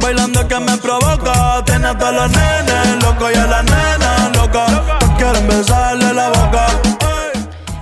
bailando 0.00 0.46
que 0.46 0.60
me 0.60 0.76
provoca. 0.76 1.64
Tiene 1.64 1.86
a 1.88 1.98
todos 1.98 2.14
los 2.14 2.30
nenes 2.30 3.02
locos 3.02 3.30
y 3.34 3.38
a 3.38 3.46
las 3.46 3.64
nenas 3.64 4.36
locas, 4.36 4.70
todos 5.00 5.14
quieren 5.16 5.48
besarle 5.48 6.12
la 6.12 6.28
boca. 6.28 6.97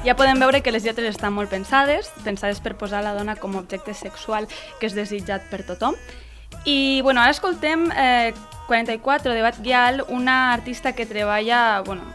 Ja 0.06 0.14
podem 0.14 0.38
veure 0.38 0.60
que 0.62 0.70
les 0.70 0.84
lletres 0.86 1.16
estan 1.16 1.32
molt 1.34 1.50
pensades, 1.50 2.12
pensades 2.22 2.60
per 2.62 2.76
posar 2.78 3.00
la 3.02 3.10
dona 3.16 3.34
com 3.34 3.56
a 3.56 3.58
objecte 3.58 3.90
sexual 3.90 4.46
que 4.78 4.86
és 4.86 4.94
desitjat 4.94 5.48
per 5.50 5.64
tothom. 5.66 5.98
I 6.62 7.00
bueno, 7.02 7.18
ara 7.20 7.34
escoltem 7.34 7.88
eh, 7.90 8.30
44 8.68 9.34
de 9.34 9.42
Bat 9.42 9.58
Gyal, 9.66 10.04
una 10.06 10.52
artista 10.52 10.92
que 10.94 11.06
treballa, 11.10 11.82
bueno, 11.82 12.06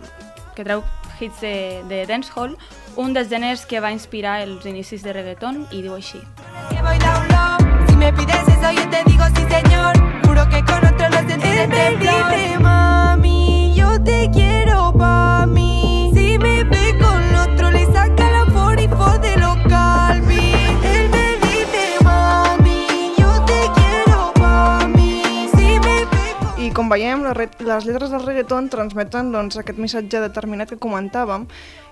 que 0.55 0.63
treu 0.63 0.85
hits 1.19 1.43
de, 1.43 1.83
de 1.91 2.05
dancehall, 2.07 2.55
un 2.95 3.11
dels 3.11 3.27
gèneres 3.27 3.67
que 3.67 3.83
va 3.83 3.91
inspirar 3.91 4.39
els 4.45 4.63
inicis 4.65 5.03
de 5.03 5.11
reggaeton 5.11 5.65
i 5.71 5.83
diu 5.83 5.99
així. 5.99 6.23
Si 6.71 7.95
me 7.99 8.13
pides 8.13 8.47
eso, 8.55 8.71
yo 8.71 8.87
te 8.89 9.03
digo 9.03 9.27
sí, 9.35 9.43
señor. 9.51 9.99
Juro 10.23 10.47
que 10.47 10.63
con 10.63 10.79
otro 10.79 11.09
lo 11.09 11.27
temblor. 11.27 12.31
Dile, 12.31 12.57
mami, 12.59 13.60
veiem, 26.91 27.23
les, 27.25 27.55
les 27.67 27.87
lletres 27.87 28.11
del 28.13 28.25
reggaeton 28.25 28.69
transmeten 28.73 29.31
doncs, 29.33 29.59
aquest 29.61 29.79
missatge 29.81 30.23
determinat 30.23 30.73
que 30.73 30.81
comentàvem 30.81 31.47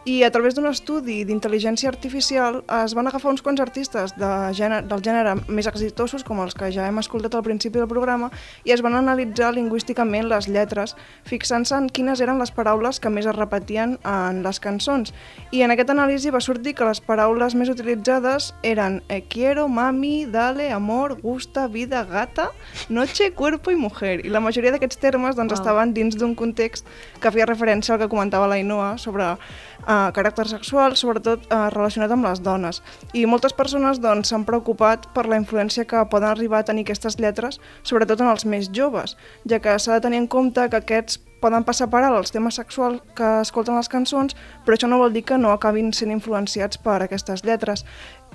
i 0.09 0.23
a 0.23 0.31
través 0.33 0.55
d'un 0.57 0.65
estudi 0.65 1.19
d'intel·ligència 1.27 1.89
artificial 1.91 2.63
es 2.79 2.95
van 2.97 3.05
agafar 3.09 3.29
uns 3.29 3.43
quants 3.45 3.61
artistes 3.61 4.15
de 4.17 4.29
gènere, 4.57 4.87
del 4.89 5.03
gènere 5.05 5.35
més 5.45 5.67
exitosos, 5.69 6.23
com 6.25 6.39
els 6.41 6.55
que 6.57 6.71
ja 6.73 6.87
hem 6.89 6.97
escoltat 7.01 7.35
al 7.37 7.43
principi 7.45 7.77
del 7.77 7.89
programa, 7.91 8.31
i 8.65 8.73
es 8.73 8.81
van 8.81 8.97
analitzar 8.97 9.51
lingüísticament 9.53 10.25
les 10.31 10.47
lletres, 10.49 10.95
fixant-se 11.29 11.77
en 11.77 11.91
quines 11.93 12.23
eren 12.25 12.41
les 12.41 12.49
paraules 12.55 12.97
que 12.99 13.11
més 13.13 13.27
es 13.29 13.37
repetien 13.37 13.97
en 14.01 14.41
les 14.45 14.61
cançons. 14.63 15.13
I 15.53 15.61
en 15.67 15.75
aquesta 15.75 15.93
anàlisi 15.93 16.33
va 16.33 16.41
sortir 16.41 16.73
que 16.79 16.89
les 16.89 17.03
paraules 17.05 17.53
més 17.53 17.69
utilitzades 17.69 18.49
eren 18.65 19.03
eh, 19.09 19.21
quiero, 19.29 19.67
mami, 19.69 20.25
dale, 20.25 20.71
amor, 20.73 21.19
gusta, 21.21 21.67
vida, 21.67 22.01
gata, 22.09 22.49
noche, 22.89 23.29
cuerpo 23.37 23.69
i 23.69 23.77
mujer. 23.77 24.23
I 24.25 24.33
la 24.33 24.41
majoria 24.41 24.73
d'aquests 24.73 24.97
termes 24.97 25.37
doncs, 25.37 25.53
Wow. 25.53 25.59
estaven 25.59 25.93
dins 25.93 26.15
d'un 26.17 26.35
context 26.37 26.85
que 27.19 27.31
feia 27.33 27.45
referència 27.49 27.93
al 27.93 27.99
que 28.01 28.07
comentava 28.09 28.47
la 28.47 28.57
Inoa 28.61 28.97
sobre 29.01 29.33
eh, 29.33 29.98
caràcter 30.15 30.47
sexual, 30.49 30.95
sobretot 30.99 31.45
eh, 31.47 31.61
relacionat 31.75 32.13
amb 32.15 32.27
les 32.29 32.43
dones. 32.45 32.81
I 33.13 33.25
moltes 33.29 33.55
persones 33.57 34.01
doncs, 34.03 34.31
s'han 34.31 34.45
preocupat 34.47 35.09
per 35.15 35.27
la 35.29 35.39
influència 35.41 35.87
que 35.89 36.03
poden 36.11 36.31
arribar 36.31 36.63
a 36.63 36.67
tenir 36.67 36.85
aquestes 36.87 37.19
lletres, 37.19 37.59
sobretot 37.83 38.21
en 38.21 38.31
els 38.33 38.45
més 38.45 38.69
joves, 38.75 39.17
ja 39.49 39.61
que 39.63 39.77
s'ha 39.79 39.97
de 39.97 40.05
tenir 40.07 40.23
en 40.23 40.29
compte 40.31 40.69
que 40.69 40.81
aquests 40.83 41.19
poden 41.39 41.63
passar 41.63 41.87
per 41.91 42.01
alt 42.03 42.17
els 42.19 42.33
temes 42.35 42.57
sexuals 42.59 43.01
que 43.15 43.27
escolten 43.41 43.77
les 43.79 43.89
cançons, 43.91 44.35
però 44.65 44.75
això 44.75 44.89
no 44.91 44.99
vol 44.99 45.13
dir 45.15 45.23
que 45.27 45.37
no 45.39 45.53
acabin 45.53 45.93
sent 45.95 46.11
influenciats 46.11 46.79
per 46.83 46.99
aquestes 47.03 47.45
lletres, 47.47 47.85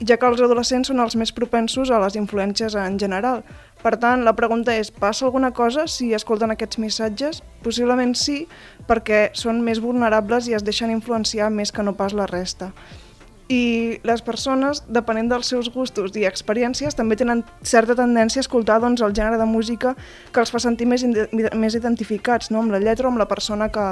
ja 0.00 0.16
que 0.16 0.30
els 0.30 0.42
adolescents 0.42 0.90
són 0.90 1.02
els 1.04 1.16
més 1.20 1.32
propensos 1.36 1.90
a 1.90 2.00
les 2.02 2.16
influències 2.20 2.76
en 2.80 2.98
general. 2.98 3.44
Per 3.84 3.98
tant, 4.00 4.22
la 4.24 4.32
pregunta 4.32 4.72
és, 4.72 4.88
passa 4.88 5.26
alguna 5.26 5.50
cosa 5.52 5.82
si 5.92 6.14
escolten 6.16 6.54
aquests 6.54 6.78
missatges? 6.80 7.42
Possiblement 7.60 8.14
sí, 8.16 8.46
perquè 8.88 9.26
són 9.36 9.60
més 9.66 9.82
vulnerables 9.84 10.48
i 10.48 10.56
es 10.56 10.64
deixen 10.64 10.92
influenciar 10.94 11.50
més 11.52 11.72
que 11.72 11.84
no 11.84 11.92
pas 11.98 12.16
la 12.16 12.24
resta. 12.30 12.70
I 13.52 14.00
les 14.08 14.22
persones, 14.24 14.80
depenent 14.88 15.28
dels 15.28 15.50
seus 15.52 15.68
gustos 15.68 16.14
i 16.16 16.22
experiències, 16.24 16.96
també 16.96 17.16
tenen 17.20 17.42
certa 17.60 17.92
tendència 17.98 18.40
a 18.40 18.44
escoltar 18.46 18.78
doncs, 18.80 19.02
el 19.04 19.12
gènere 19.12 19.36
de 19.36 19.44
música 19.44 19.92
que 20.32 20.40
els 20.40 20.52
fa 20.52 20.62
sentir 20.64 20.86
més, 20.88 21.04
més 21.04 21.76
identificats 21.76 22.48
no? 22.50 22.62
amb 22.62 22.72
la 22.72 22.80
lletra 22.80 23.04
o 23.04 23.12
amb 23.12 23.20
la 23.20 23.28
persona 23.28 23.68
que, 23.68 23.84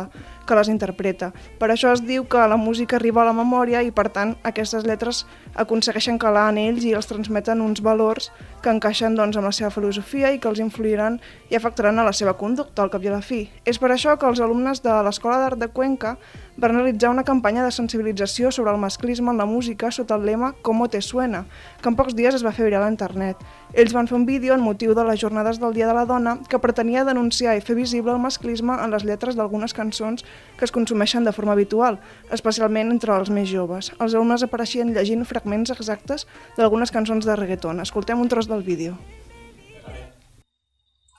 que 0.49 0.57
les 0.57 0.71
interpreta. 0.73 1.33
Per 1.61 1.69
això 1.69 1.93
es 1.93 2.01
diu 2.07 2.25
que 2.25 2.47
la 2.49 2.57
música 2.57 2.97
arriba 2.97 3.23
a 3.23 3.29
la 3.29 3.37
memòria 3.37 3.83
i, 3.85 3.93
per 3.93 4.09
tant, 4.15 4.39
aquestes 4.49 4.87
lletres 4.89 5.27
aconsegueixen 5.53 6.17
calar 6.17 6.49
en 6.55 6.63
ells 6.63 6.87
i 6.89 6.95
els 6.97 7.11
transmeten 7.11 7.61
uns 7.61 7.85
valors 7.85 8.31
que 8.63 8.73
encaixen 8.73 9.19
doncs, 9.19 9.37
amb 9.37 9.51
la 9.51 9.53
seva 9.53 9.73
filosofia 9.75 10.33
i 10.33 10.41
que 10.41 10.49
els 10.49 10.63
influiran 10.65 11.19
i 11.51 11.59
afectaran 11.59 11.99
a 11.99 12.07
la 12.09 12.15
seva 12.17 12.39
conducta, 12.41 12.81
al 12.81 12.93
cap 12.95 13.05
i 13.05 13.13
a 13.13 13.19
la 13.19 13.21
fi. 13.27 13.45
És 13.69 13.77
per 13.83 13.93
això 13.93 14.17
que 14.17 14.29
els 14.31 14.41
alumnes 14.41 14.81
de 14.81 14.97
l'Escola 15.05 15.43
d'Art 15.43 15.61
de 15.61 15.69
Cuenca 15.69 16.17
van 16.63 16.75
realitzar 16.77 17.11
una 17.11 17.25
campanya 17.25 17.65
de 17.65 17.73
sensibilització 17.75 18.53
sobre 18.55 18.71
el 18.71 18.79
masclisme 18.79 19.33
en 19.33 19.39
la 19.39 19.47
música 19.51 19.91
sota 19.91 20.15
el 20.15 20.25
lema 20.25 20.53
Como 20.63 20.89
te 20.89 21.03
suena, 21.03 21.47
que 21.83 21.89
en 21.89 21.97
pocs 21.97 22.15
dies 22.15 22.37
es 22.39 22.45
va 22.47 22.53
fer 22.55 22.69
viral 22.69 22.85
a 22.87 22.91
internet. 22.93 23.41
Ells 23.75 23.91
van 23.93 24.07
fer 24.07 24.15
un 24.15 24.27
vídeo 24.27 24.55
en 24.55 24.63
motiu 24.63 24.95
de 24.95 25.03
les 25.03 25.19
jornades 25.19 25.59
del 25.59 25.75
Dia 25.75 25.89
de 25.89 25.97
la 25.97 26.05
Dona 26.07 26.37
que 26.49 26.61
pretenia 26.63 27.03
denunciar 27.05 27.57
i 27.59 27.65
fer 27.67 27.75
visible 27.75 28.15
el 28.15 28.23
masclisme 28.23 28.77
en 28.79 28.95
les 28.95 29.03
lletres 29.03 29.35
d'algunes 29.35 29.75
cançons 29.75 30.23
que 30.57 30.65
es 30.65 30.71
consumeixen 30.71 31.27
de 31.27 31.33
forma 31.35 31.57
habitual, 31.57 31.99
especialment 32.31 32.95
entre 32.95 33.17
els 33.17 33.33
més 33.35 33.51
joves. 33.51 33.91
Els 33.99 34.15
alumnes 34.15 34.47
apareixien 34.47 34.95
llegint 34.95 35.27
fragments 35.27 35.75
exactes 35.75 36.29
d'algunes 36.57 36.95
cançons 36.95 37.27
de 37.27 37.35
reggaeton. 37.35 37.83
Escoltem 37.83 38.23
un 38.23 38.31
tros 38.31 38.47
del 38.47 38.63
vídeo. 38.63 38.95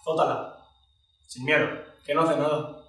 Zótala, 0.06 0.56
sin 1.28 1.44
miedo, 1.44 1.68
que 2.06 2.16
no 2.16 2.22
hace 2.22 2.40
nada. 2.40 2.80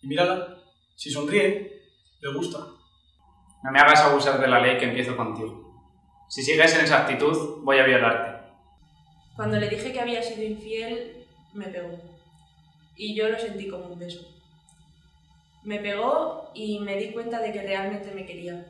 Y 0.00 0.06
mírala, 0.06 0.57
si 0.98 1.12
sonríe, 1.12 1.80
le 2.20 2.32
gusta. 2.34 2.58
No 3.62 3.70
me 3.70 3.78
hagas 3.78 4.00
abusar 4.00 4.40
de 4.40 4.48
la 4.48 4.58
ley 4.58 4.76
que 4.78 4.86
empiezo 4.86 5.16
contigo. 5.16 5.80
Si 6.28 6.42
sigues 6.42 6.74
en 6.74 6.84
esa 6.84 7.02
actitud, 7.02 7.62
voy 7.62 7.78
a 7.78 7.84
violarte. 7.84 8.48
Cuando 9.36 9.60
le 9.60 9.68
dije 9.68 9.92
que 9.92 10.00
había 10.00 10.20
sido 10.20 10.42
infiel, 10.42 11.24
me 11.54 11.66
pegó. 11.66 11.96
Y 12.96 13.14
yo 13.14 13.28
lo 13.28 13.38
sentí 13.38 13.68
como 13.68 13.84
un 13.84 13.98
beso. 14.00 14.26
Me 15.62 15.78
pegó 15.78 16.50
y 16.52 16.80
me 16.80 16.96
di 16.96 17.12
cuenta 17.12 17.38
de 17.38 17.52
que 17.52 17.62
realmente 17.62 18.10
me 18.12 18.26
quería. 18.26 18.66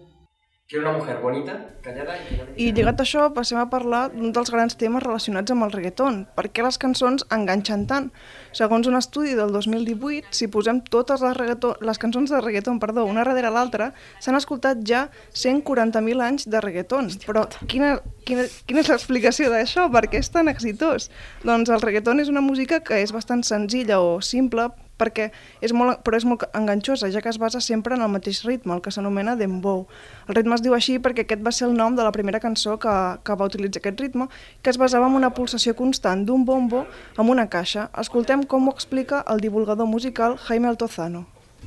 Quiero 0.71 0.91
una 0.91 0.99
mujer 0.99 1.19
bonita, 1.23 1.71
callada 1.81 2.19
que 2.29 2.37
me 2.37 2.53
I 2.61 2.75
lligat 2.77 2.99
a 3.01 3.05
això, 3.07 3.23
passem 3.33 3.57
a 3.57 3.71
parlar 3.73 4.11
d'un 4.13 4.35
dels 4.37 4.51
grans 4.53 4.75
temes 4.77 5.01
relacionats 5.01 5.55
amb 5.55 5.65
el 5.65 5.71
reggaeton. 5.73 6.19
Per 6.37 6.43
què 6.53 6.61
les 6.67 6.77
cançons 6.77 7.23
enganxen 7.33 7.87
tant? 7.89 8.11
Segons 8.59 8.85
un 8.91 8.99
estudi 8.99 9.33
del 9.39 9.55
2018, 9.55 10.29
si 10.37 10.51
posem 10.53 10.83
totes 10.93 11.25
les, 11.25 11.33
reggaeton, 11.39 11.81
les 11.89 12.01
cançons 12.03 12.29
de 12.29 12.41
reggaeton 12.45 12.77
perdó, 12.83 13.07
una 13.09 13.25
darrere 13.25 13.49
l'altra, 13.55 13.87
s'han 14.21 14.37
escoltat 14.37 14.83
ja 14.91 15.07
140.000 15.33 16.27
anys 16.27 16.45
de 16.53 16.61
reggaeton. 16.61 17.09
Però 17.25 17.47
quina, 17.65 17.95
quina, 18.29 18.45
quina 18.69 18.85
és 18.85 18.93
l'explicació 18.93 19.49
d'això? 19.55 19.87
Per 19.97 20.05
què 20.13 20.21
és 20.21 20.29
tan 20.37 20.53
exitós? 20.53 21.09
Doncs 21.49 21.73
el 21.73 21.81
reggaeton 21.81 22.21
és 22.21 22.29
una 22.29 22.45
música 22.45 22.83
que 22.85 23.01
és 23.07 23.17
bastant 23.17 23.41
senzilla 23.41 24.03
o 24.05 24.19
simple, 24.21 24.69
perquè 24.99 25.31
és 25.64 25.73
molt, 25.73 26.02
però 26.05 26.19
és 26.19 26.26
molt 26.28 26.45
enganxosa, 26.52 27.11
ja 27.14 27.23
que 27.23 27.31
es 27.31 27.38
basa 27.38 27.62
sempre 27.64 27.97
en 27.97 28.02
el 28.02 28.12
mateix 28.12 28.43
ritme, 28.45 28.75
el 28.75 28.83
que 28.83 28.93
s'anomena 28.95 29.37
dembow. 29.37 29.87
El 30.28 30.37
ritme 30.37 30.59
es 30.59 30.64
diu 30.64 30.75
així 30.75 30.99
perquè 30.99 31.25
aquest 31.25 31.47
va 31.47 31.55
ser 31.55 31.69
el 31.69 31.76
nom 31.78 31.97
de 31.97 32.05
la 32.05 32.12
primera 32.12 32.40
cançó 32.40 32.78
que, 32.83 32.95
que 33.23 33.38
va 33.38 33.49
utilitzar 33.49 33.83
aquest 33.83 34.00
ritme, 34.00 34.28
que 34.62 34.71
es 34.75 34.78
basava 34.78 35.09
en 35.09 35.17
una 35.19 35.33
pulsació 35.35 35.76
constant 35.78 36.26
d'un 36.26 36.45
bombo 36.45 36.85
amb 37.17 37.31
una 37.31 37.49
caixa. 37.49 37.88
Escoltem 37.99 38.45
com 38.45 38.69
ho 38.69 38.76
explica 38.76 39.25
el 39.28 39.40
divulgador 39.40 39.87
musical 39.87 40.37
Jaime 40.49 40.69
Altozano. 40.69 41.26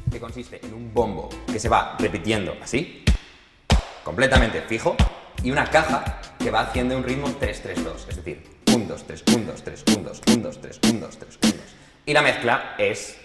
que 0.10 0.20
consiste 0.20 0.60
en 0.64 0.74
un 0.74 0.94
bombo 0.94 1.30
que 1.52 1.60
se 1.60 1.70
va 1.70 1.96
repitiendo 1.98 2.56
así, 2.62 3.04
completamente 4.04 4.62
fijo, 4.62 4.96
y 5.44 5.52
una 5.52 5.66
caja 5.66 6.22
que 6.38 6.52
va 6.52 6.62
haciendo 6.62 6.98
un 6.98 7.04
ritmo 7.04 7.28
3-3-2, 7.28 8.10
es 8.10 8.16
decir, 8.16 8.44
1, 8.74 8.86
2, 8.86 9.04
3, 9.08 9.24
1, 9.36 9.46
2, 9.46 9.64
3, 9.64 9.84
1, 9.88 10.04
2, 10.04 10.22
1, 10.28 10.44
2, 10.44 10.62
3, 10.62 10.80
1, 10.90 11.00
2, 11.00 11.18
3, 11.18 11.40
1, 11.44 11.52
2. 11.52 11.81
Y 12.04 12.14
la 12.14 12.22
mezcla 12.24 12.76
es... 12.80 13.18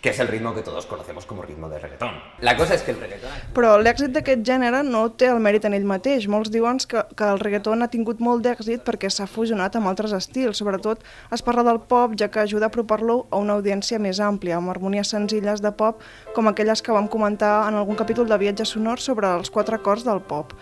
que 0.00 0.08
es 0.08 0.18
el 0.18 0.28
ritmo 0.28 0.54
que 0.54 0.62
todos 0.62 0.86
conocemos 0.86 1.26
como 1.26 1.42
ritmo 1.42 1.68
de 1.68 1.78
reggaetón. 1.78 2.12
La 2.40 2.56
cosa 2.56 2.74
es 2.74 2.80
que 2.80 2.92
el 2.92 3.00
reggaetón... 3.00 3.28
Però 3.52 3.74
l'èxit 3.76 4.14
d'aquest 4.14 4.40
gènere 4.48 4.80
no 4.80 5.02
té 5.12 5.28
el 5.28 5.42
mèrit 5.44 5.66
en 5.68 5.76
ell 5.76 5.84
mateix. 5.84 6.24
Molts 6.24 6.48
diuen 6.48 6.80
que, 6.88 7.02
que 7.12 7.28
el 7.28 7.36
reggaeton 7.42 7.84
ha 7.84 7.90
tingut 7.92 8.22
molt 8.24 8.40
d'èxit 8.46 8.80
perquè 8.86 9.10
s'ha 9.12 9.28
fusionat 9.28 9.76
amb 9.76 9.90
altres 9.92 10.16
estils. 10.16 10.56
Sobretot 10.56 11.04
es 11.36 11.44
parla 11.44 11.66
del 11.68 11.82
pop, 11.84 12.16
ja 12.16 12.30
que 12.32 12.40
ajuda 12.40 12.70
a 12.70 12.72
apropar-lo 12.72 13.26
a 13.28 13.44
una 13.44 13.58
audiència 13.60 14.00
més 14.00 14.24
àmplia, 14.24 14.56
amb 14.56 14.72
harmonies 14.72 15.12
senzilles 15.12 15.60
de 15.60 15.76
pop, 15.76 16.00
com 16.32 16.48
aquelles 16.48 16.80
que 16.80 16.96
vam 16.96 17.12
comentar 17.12 17.68
en 17.68 17.76
algun 17.76 18.00
capítol 18.00 18.24
de 18.24 18.40
Viatge 18.40 18.64
Sonor 18.64 19.04
sobre 19.04 19.28
els 19.36 19.52
quatre 19.52 19.76
acords 19.76 20.08
del 20.08 20.24
pop. 20.24 20.56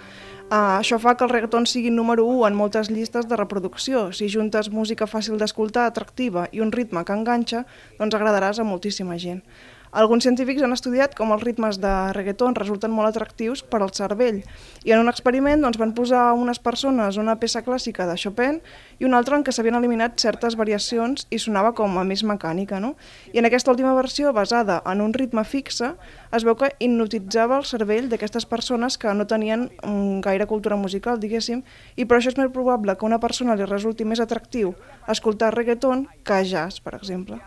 Uh, 0.49 0.79
això 0.79 0.97
fa 0.97 1.13
que 1.13 1.27
el 1.27 1.29
reggaeton 1.29 1.67
sigui 1.69 1.91
número 1.93 2.23
1 2.25 2.47
en 2.49 2.55
moltes 2.57 2.89
llistes 2.89 3.27
de 3.29 3.37
reproducció. 3.37 4.07
Si 4.17 4.31
juntes 4.33 4.71
música 4.73 5.05
fàcil 5.05 5.37
d'escoltar, 5.37 5.85
atractiva 5.85 6.47
i 6.57 6.63
un 6.65 6.73
ritme 6.73 7.03
que 7.05 7.13
enganxa, 7.13 7.67
doncs 7.99 8.17
agradaràs 8.17 8.57
a 8.57 8.65
moltíssima 8.65 9.19
gent. 9.21 9.43
Alguns 9.91 10.27
científics 10.27 10.63
han 10.63 10.75
estudiat 10.77 11.15
com 11.17 11.33
els 11.33 11.43
ritmes 11.43 11.79
de 11.81 11.93
reggaeton 12.13 12.57
resulten 12.59 12.93
molt 12.93 13.09
atractius 13.09 13.63
per 13.65 13.81
al 13.81 13.93
cervell 13.97 14.43
i 14.85 14.93
en 14.93 15.01
un 15.01 15.09
experiment 15.09 15.65
doncs, 15.65 15.79
van 15.81 15.95
posar 15.97 16.27
a 16.29 16.35
unes 16.37 16.61
persones 16.61 17.17
una 17.17 17.39
peça 17.41 17.63
clàssica 17.65 18.07
de 18.09 18.17
Chopin 18.21 18.61
i 18.99 19.09
una 19.09 19.19
altra 19.21 19.39
en 19.39 19.45
què 19.47 19.55
s'havien 19.55 19.79
eliminat 19.79 20.21
certes 20.21 20.59
variacions 20.61 21.27
i 21.31 21.41
sonava 21.41 21.73
com 21.75 21.97
a 21.99 22.05
més 22.05 22.25
mecànica. 22.27 22.81
No? 22.83 22.95
I 23.33 23.41
en 23.41 23.49
aquesta 23.49 23.73
última 23.73 23.95
versió, 23.97 24.33
basada 24.37 24.83
en 24.87 25.01
un 25.01 25.15
ritme 25.15 25.45
fixe, 25.45 25.95
es 26.33 26.45
veu 26.45 26.57
que 26.59 26.73
hipnotitzava 26.79 27.59
el 27.59 27.69
cervell 27.69 28.09
d'aquestes 28.13 28.47
persones 28.47 28.99
que 28.99 29.13
no 29.15 29.27
tenien 29.27 29.69
mm, 29.83 30.21
gaire 30.25 30.49
cultura 30.51 30.77
musical, 30.77 31.21
diguéssim, 31.21 31.65
i 31.97 32.05
per 32.05 32.19
això 32.19 32.35
és 32.35 32.41
més 32.41 32.53
probable 32.53 32.97
que 32.97 33.07
a 33.07 33.11
una 33.13 33.23
persona 33.23 33.57
li 33.57 33.69
resulti 33.69 34.05
més 34.05 34.21
atractiu 34.21 34.75
escoltar 35.09 35.55
reggaeton 35.55 36.09
que 36.25 36.43
jazz, 36.45 36.83
per 36.83 36.99
exemple. 36.99 37.41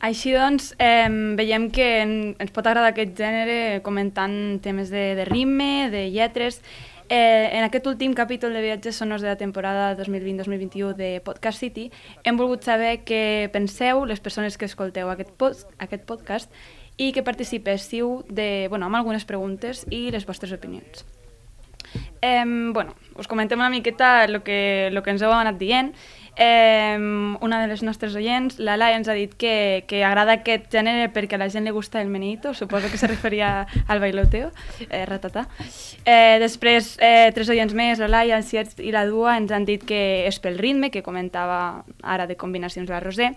Així 0.00 0.32
doncs, 0.32 0.72
eh, 0.80 1.08
veiem 1.36 1.68
que 1.68 1.86
en, 2.00 2.12
ens 2.40 2.52
pot 2.56 2.64
agradar 2.64 2.94
aquest 2.94 3.12
gènere 3.18 3.82
comentant 3.84 4.32
temes 4.64 4.88
de, 4.88 5.10
de 5.18 5.26
ritme, 5.28 5.90
de 5.92 6.06
lletres. 6.08 6.62
Eh, 7.10 7.50
en 7.58 7.66
aquest 7.66 7.84
últim 7.90 8.14
capítol 8.14 8.54
de 8.54 8.62
viatges 8.62 8.96
sonors 8.96 9.20
de 9.20 9.28
la 9.28 9.36
temporada 9.36 9.96
2020-2021 9.98 10.94
de 10.94 11.20
Podcast 11.26 11.58
City 11.58 11.88
hem 12.22 12.38
volgut 12.38 12.62
saber 12.62 13.00
què 13.02 13.50
penseu 13.52 14.04
les 14.06 14.22
persones 14.22 14.56
que 14.56 14.68
escolteu 14.70 15.10
aquest, 15.10 15.32
post, 15.34 15.66
aquest 15.82 16.06
podcast 16.06 16.54
i 16.96 17.10
que 17.12 17.26
participéssiu 17.26 18.22
de, 18.30 18.68
bueno, 18.70 18.86
amb 18.86 19.00
algunes 19.00 19.26
preguntes 19.26 19.82
i 19.90 20.06
les 20.14 20.24
vostres 20.24 20.54
opinions. 20.54 21.04
Eh, 22.22 22.44
bueno, 22.46 22.94
us 23.18 23.26
comentem 23.26 23.58
una 23.58 23.74
miqueta 23.74 24.24
el 24.24 24.40
que, 24.46 24.88
lo 24.92 25.02
que 25.02 25.10
ens 25.10 25.26
heu 25.26 25.34
anat 25.34 25.58
dient 25.58 25.92
Eh, 26.36 26.96
una 27.40 27.60
de 27.60 27.66
les 27.68 27.82
nostres 27.82 28.14
oients, 28.14 28.58
la 28.58 28.76
Lai, 28.76 28.94
ens 28.96 29.08
ha 29.08 29.16
dit 29.16 29.32
que, 29.34 29.84
que 29.90 30.02
agrada 30.06 30.38
aquest 30.38 30.70
gènere 30.72 31.10
perquè 31.12 31.36
a 31.36 31.42
la 31.42 31.50
gent 31.52 31.66
li 31.66 31.74
gusta 31.74 32.00
el 32.00 32.08
menito, 32.08 32.54
suposo 32.54 32.90
que 32.90 32.98
se 32.98 33.08
referia 33.10 33.66
al 33.88 34.00
bailoteo, 34.00 34.50
eh, 34.88 35.04
ratata. 35.06 35.48
Eh, 36.04 36.38
després, 36.40 36.96
eh, 37.00 37.30
tres 37.34 37.50
oients 37.50 37.74
més, 37.74 37.98
la 37.98 38.08
Lai, 38.08 38.30
el 38.30 38.44
Ciet 38.44 38.78
i 38.80 38.92
la 38.94 39.06
Dua, 39.06 39.36
ens 39.36 39.52
han 39.52 39.66
dit 39.68 39.84
que 39.84 40.26
és 40.26 40.40
pel 40.40 40.58
ritme, 40.58 40.90
que 40.90 41.02
comentava 41.02 41.84
ara 42.02 42.26
de 42.26 42.36
combinacions 42.36 42.88
de 42.88 42.94
la 42.94 43.00
Roser. 43.00 43.34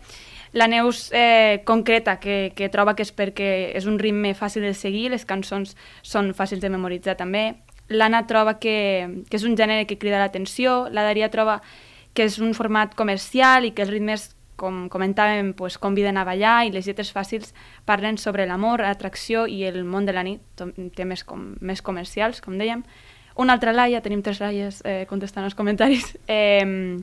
La 0.53 0.67
Neus 0.67 1.09
eh, 1.11 1.63
concreta 1.65 2.19
que, 2.19 2.53
que 2.55 2.69
troba 2.69 2.93
que 2.93 3.01
és 3.01 3.11
perquè 3.11 3.73
és 3.73 3.87
un 3.89 3.97
ritme 3.97 4.35
fàcil 4.37 4.61
de 4.61 4.75
seguir, 4.77 5.09
les 5.09 5.25
cançons 5.25 5.73
són 6.05 6.29
fàcils 6.37 6.61
de 6.61 6.69
memoritzar 6.69 7.17
també. 7.17 7.55
L'Anna 7.89 8.21
troba 8.29 8.59
que, 8.61 9.23
que 9.29 9.39
és 9.39 9.43
un 9.43 9.57
gènere 9.57 9.87
que 9.89 9.97
crida 9.97 10.21
l'atenció, 10.21 10.87
la 10.93 11.03
Daria 11.09 11.31
troba 11.33 11.57
que 12.13 12.27
és 12.27 12.39
un 12.39 12.53
format 12.53 12.93
comercial 12.95 13.65
i 13.65 13.73
que 13.73 13.85
els 13.85 13.91
ritmes, 13.91 14.31
com 14.55 14.85
comentàvem, 14.93 15.53
pues, 15.57 15.79
conviden 15.81 16.17
a 16.17 16.25
ballar 16.27 16.63
i 16.67 16.71
les 16.71 16.85
lletres 16.87 17.09
fàcils 17.11 17.55
parlen 17.89 18.19
sobre 18.21 18.45
l'amor, 18.45 18.83
l'atracció 18.85 19.47
i 19.49 19.63
el 19.65 19.81
món 19.83 20.05
de 20.05 20.13
la 20.13 20.23
nit, 20.23 20.41
temes 20.95 21.25
com, 21.25 21.55
més 21.59 21.81
comercials, 21.81 22.41
com 22.41 22.59
dèiem. 22.61 22.83
Una 23.35 23.55
altra 23.57 23.73
Laia, 23.73 24.03
tenim 24.05 24.21
tres 24.21 24.39
Laies 24.43 24.83
eh, 24.85 25.07
contestant 25.09 25.47
els 25.47 25.57
comentaris, 25.57 26.13
eh, 26.27 27.01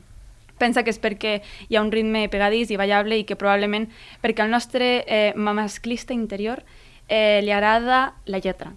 pensa 0.60 0.84
que 0.84 0.92
és 0.94 1.00
perquè 1.02 1.40
hi 1.68 1.76
ha 1.76 1.82
un 1.82 1.90
ritme 1.90 2.28
pegadís 2.30 2.70
i 2.70 2.78
ballable 2.78 3.18
i 3.18 3.26
que 3.26 3.38
probablement 3.40 3.88
perquè 4.22 4.44
al 4.44 4.52
nostre 4.52 5.00
eh, 5.08 5.32
masclista 5.34 6.14
interior 6.14 6.62
eh, 7.08 7.40
li 7.42 7.50
agrada 7.50 8.14
la 8.26 8.38
lletra. 8.38 8.74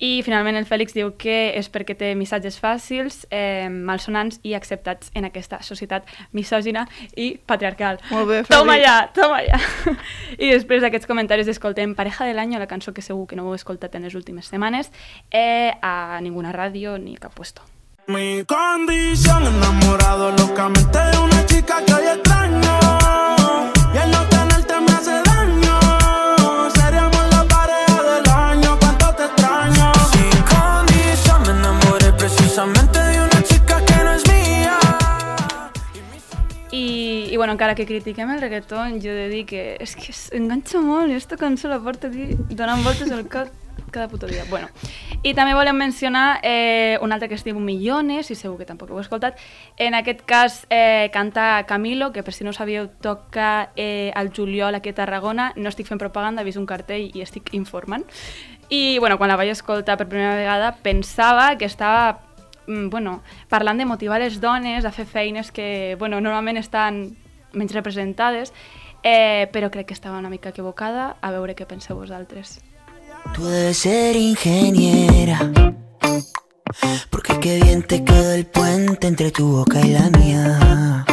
I 0.00 0.22
finalment 0.24 0.56
el 0.56 0.66
Fèlix 0.68 0.94
diu 0.96 1.12
que 1.20 1.52
és 1.58 1.68
perquè 1.72 1.96
té 1.98 2.14
missatges 2.16 2.56
fàcils, 2.60 3.26
eh, 3.30 3.68
malsonants 3.68 4.40
i 4.42 4.54
acceptats 4.56 5.12
en 5.14 5.28
aquesta 5.28 5.60
societat 5.62 6.08
misògina 6.32 6.86
i 7.16 7.34
patriarcal. 7.46 8.00
Molt 8.10 8.28
bé, 8.28 8.38
Fèlix. 8.44 8.54
Toma 8.54 8.78
ja, 8.80 8.96
toma 9.14 9.42
ja. 9.44 9.60
I 10.38 10.54
després 10.54 10.80
d'aquests 10.80 11.08
comentaris 11.10 11.50
escoltem 11.52 11.94
Pareja 11.94 12.24
de 12.24 12.32
l'any, 12.34 12.56
la 12.56 12.70
cançó 12.70 12.94
que 12.96 13.04
segur 13.04 13.26
que 13.28 13.36
no 13.36 13.44
heu 13.48 13.58
escoltat 13.58 13.94
en 13.94 14.08
les 14.08 14.16
últimes 14.16 14.48
setmanes, 14.48 14.88
eh, 15.30 15.76
a 15.82 16.18
ninguna 16.24 16.54
ràdio 16.56 16.96
ni 16.98 17.16
cap 17.20 17.36
puesto. 17.36 17.62
Mi 18.06 18.42
condición 18.44 19.46
enamorado 19.46 20.32
locamente 20.32 20.98
de 20.98 21.18
una 21.18 21.46
chica 21.46 21.84
que 21.84 21.92
hoy 21.94 22.06
extraño 22.06 22.99
bueno, 37.40 37.54
encara 37.54 37.74
que 37.74 37.86
critiquem 37.88 38.28
el 38.34 38.42
reggaeton, 38.42 38.98
jo 39.00 39.08
he 39.08 39.16
de 39.16 39.28
dir 39.32 39.46
que 39.48 39.62
és 39.80 39.94
que 39.96 40.12
es 40.12 40.26
enganxa 40.36 40.82
molt 40.84 41.08
i 41.08 41.14
aquesta 41.16 41.38
cançó 41.40 41.70
la 41.72 41.78
porta 41.80 42.10
aquí 42.12 42.34
donant 42.52 42.84
voltes 42.84 43.08
al 43.08 43.24
cap 43.32 43.48
cada 43.90 44.08
puto 44.08 44.26
dia. 44.26 44.44
Bueno, 44.50 44.68
i 45.24 45.32
també 45.32 45.54
volem 45.56 45.80
mencionar 45.80 46.40
eh, 46.42 46.98
un 47.00 47.16
altre 47.16 47.30
que 47.30 47.38
es 47.38 47.44
diu 47.48 47.56
Millones, 47.56 48.28
i 48.28 48.36
segur 48.36 48.58
que 48.60 48.68
tampoc 48.68 48.92
heu 48.92 49.00
escoltat. 49.00 49.40
En 49.80 49.96
aquest 49.96 50.20
cas 50.28 50.66
eh, 50.68 51.08
canta 51.16 51.64
Camilo, 51.64 52.10
que 52.12 52.22
per 52.22 52.36
si 52.36 52.44
no 52.44 52.52
ho 52.52 52.56
sabíeu 52.56 52.90
toca 53.00 53.70
eh, 53.74 54.12
al 54.14 54.34
juliol 54.36 54.76
aquí 54.76 54.92
a 54.92 54.98
Tarragona. 55.00 55.54
No 55.56 55.72
estic 55.72 55.88
fent 55.88 56.00
propaganda, 56.04 56.44
he 56.44 56.48
vist 56.48 56.60
un 56.60 56.68
cartell 56.68 57.08
i 57.08 57.24
estic 57.24 57.54
informant. 57.56 58.04
I 58.68 58.98
bueno, 58.98 59.16
quan 59.16 59.32
la 59.32 59.40
vaig 59.40 59.48
escoltar 59.56 59.96
per 59.96 60.10
primera 60.12 60.36
vegada 60.36 60.76
pensava 60.84 61.56
que 61.56 61.64
estava 61.64 62.20
mm, 62.68 62.90
bueno, 62.92 63.22
parlant 63.48 63.80
de 63.80 63.88
motivar 63.88 64.20
les 64.20 64.40
dones 64.44 64.84
a 64.84 64.92
fer 64.92 65.08
feines 65.08 65.50
que 65.50 65.96
bueno, 65.98 66.20
normalment 66.20 66.60
estan 66.60 67.16
menys 67.52 67.72
representades, 67.72 68.52
eh, 69.02 69.48
però 69.52 69.70
crec 69.70 69.88
que 69.88 69.94
estava 69.94 70.18
una 70.18 70.30
mica 70.30 70.50
equivocada, 70.50 71.16
a 71.20 71.30
veure 71.30 71.54
què 71.54 71.66
penseu 71.66 71.96
vosaltres. 71.96 72.60
Tú 73.34 73.44
debes 73.44 73.78
ser 73.78 74.16
ingeniera. 74.16 75.38
Porque 77.10 77.38
qué 77.40 77.60
bien 77.62 77.82
te 77.82 78.04
quedó 78.04 78.32
el 78.32 78.46
puente 78.46 79.06
entre 79.06 79.30
tu 79.30 79.48
boca 79.56 79.80
y 79.80 79.90
la 79.90 80.10
mía. 80.10 81.04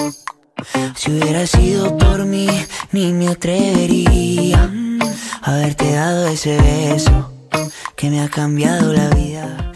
Si 0.95 1.11
hubiera 1.11 1.45
sido 1.45 1.97
por 1.97 2.25
mí, 2.25 2.47
ni 2.91 3.13
me 3.13 3.29
atrevería 3.29 4.69
a 5.41 5.53
haberte 5.53 5.91
dado 5.93 6.27
ese 6.27 6.57
beso 6.57 7.31
que 7.95 8.09
me 8.09 8.21
ha 8.21 8.29
cambiado 8.29 8.93
la 8.93 9.09
vida. 9.09 9.67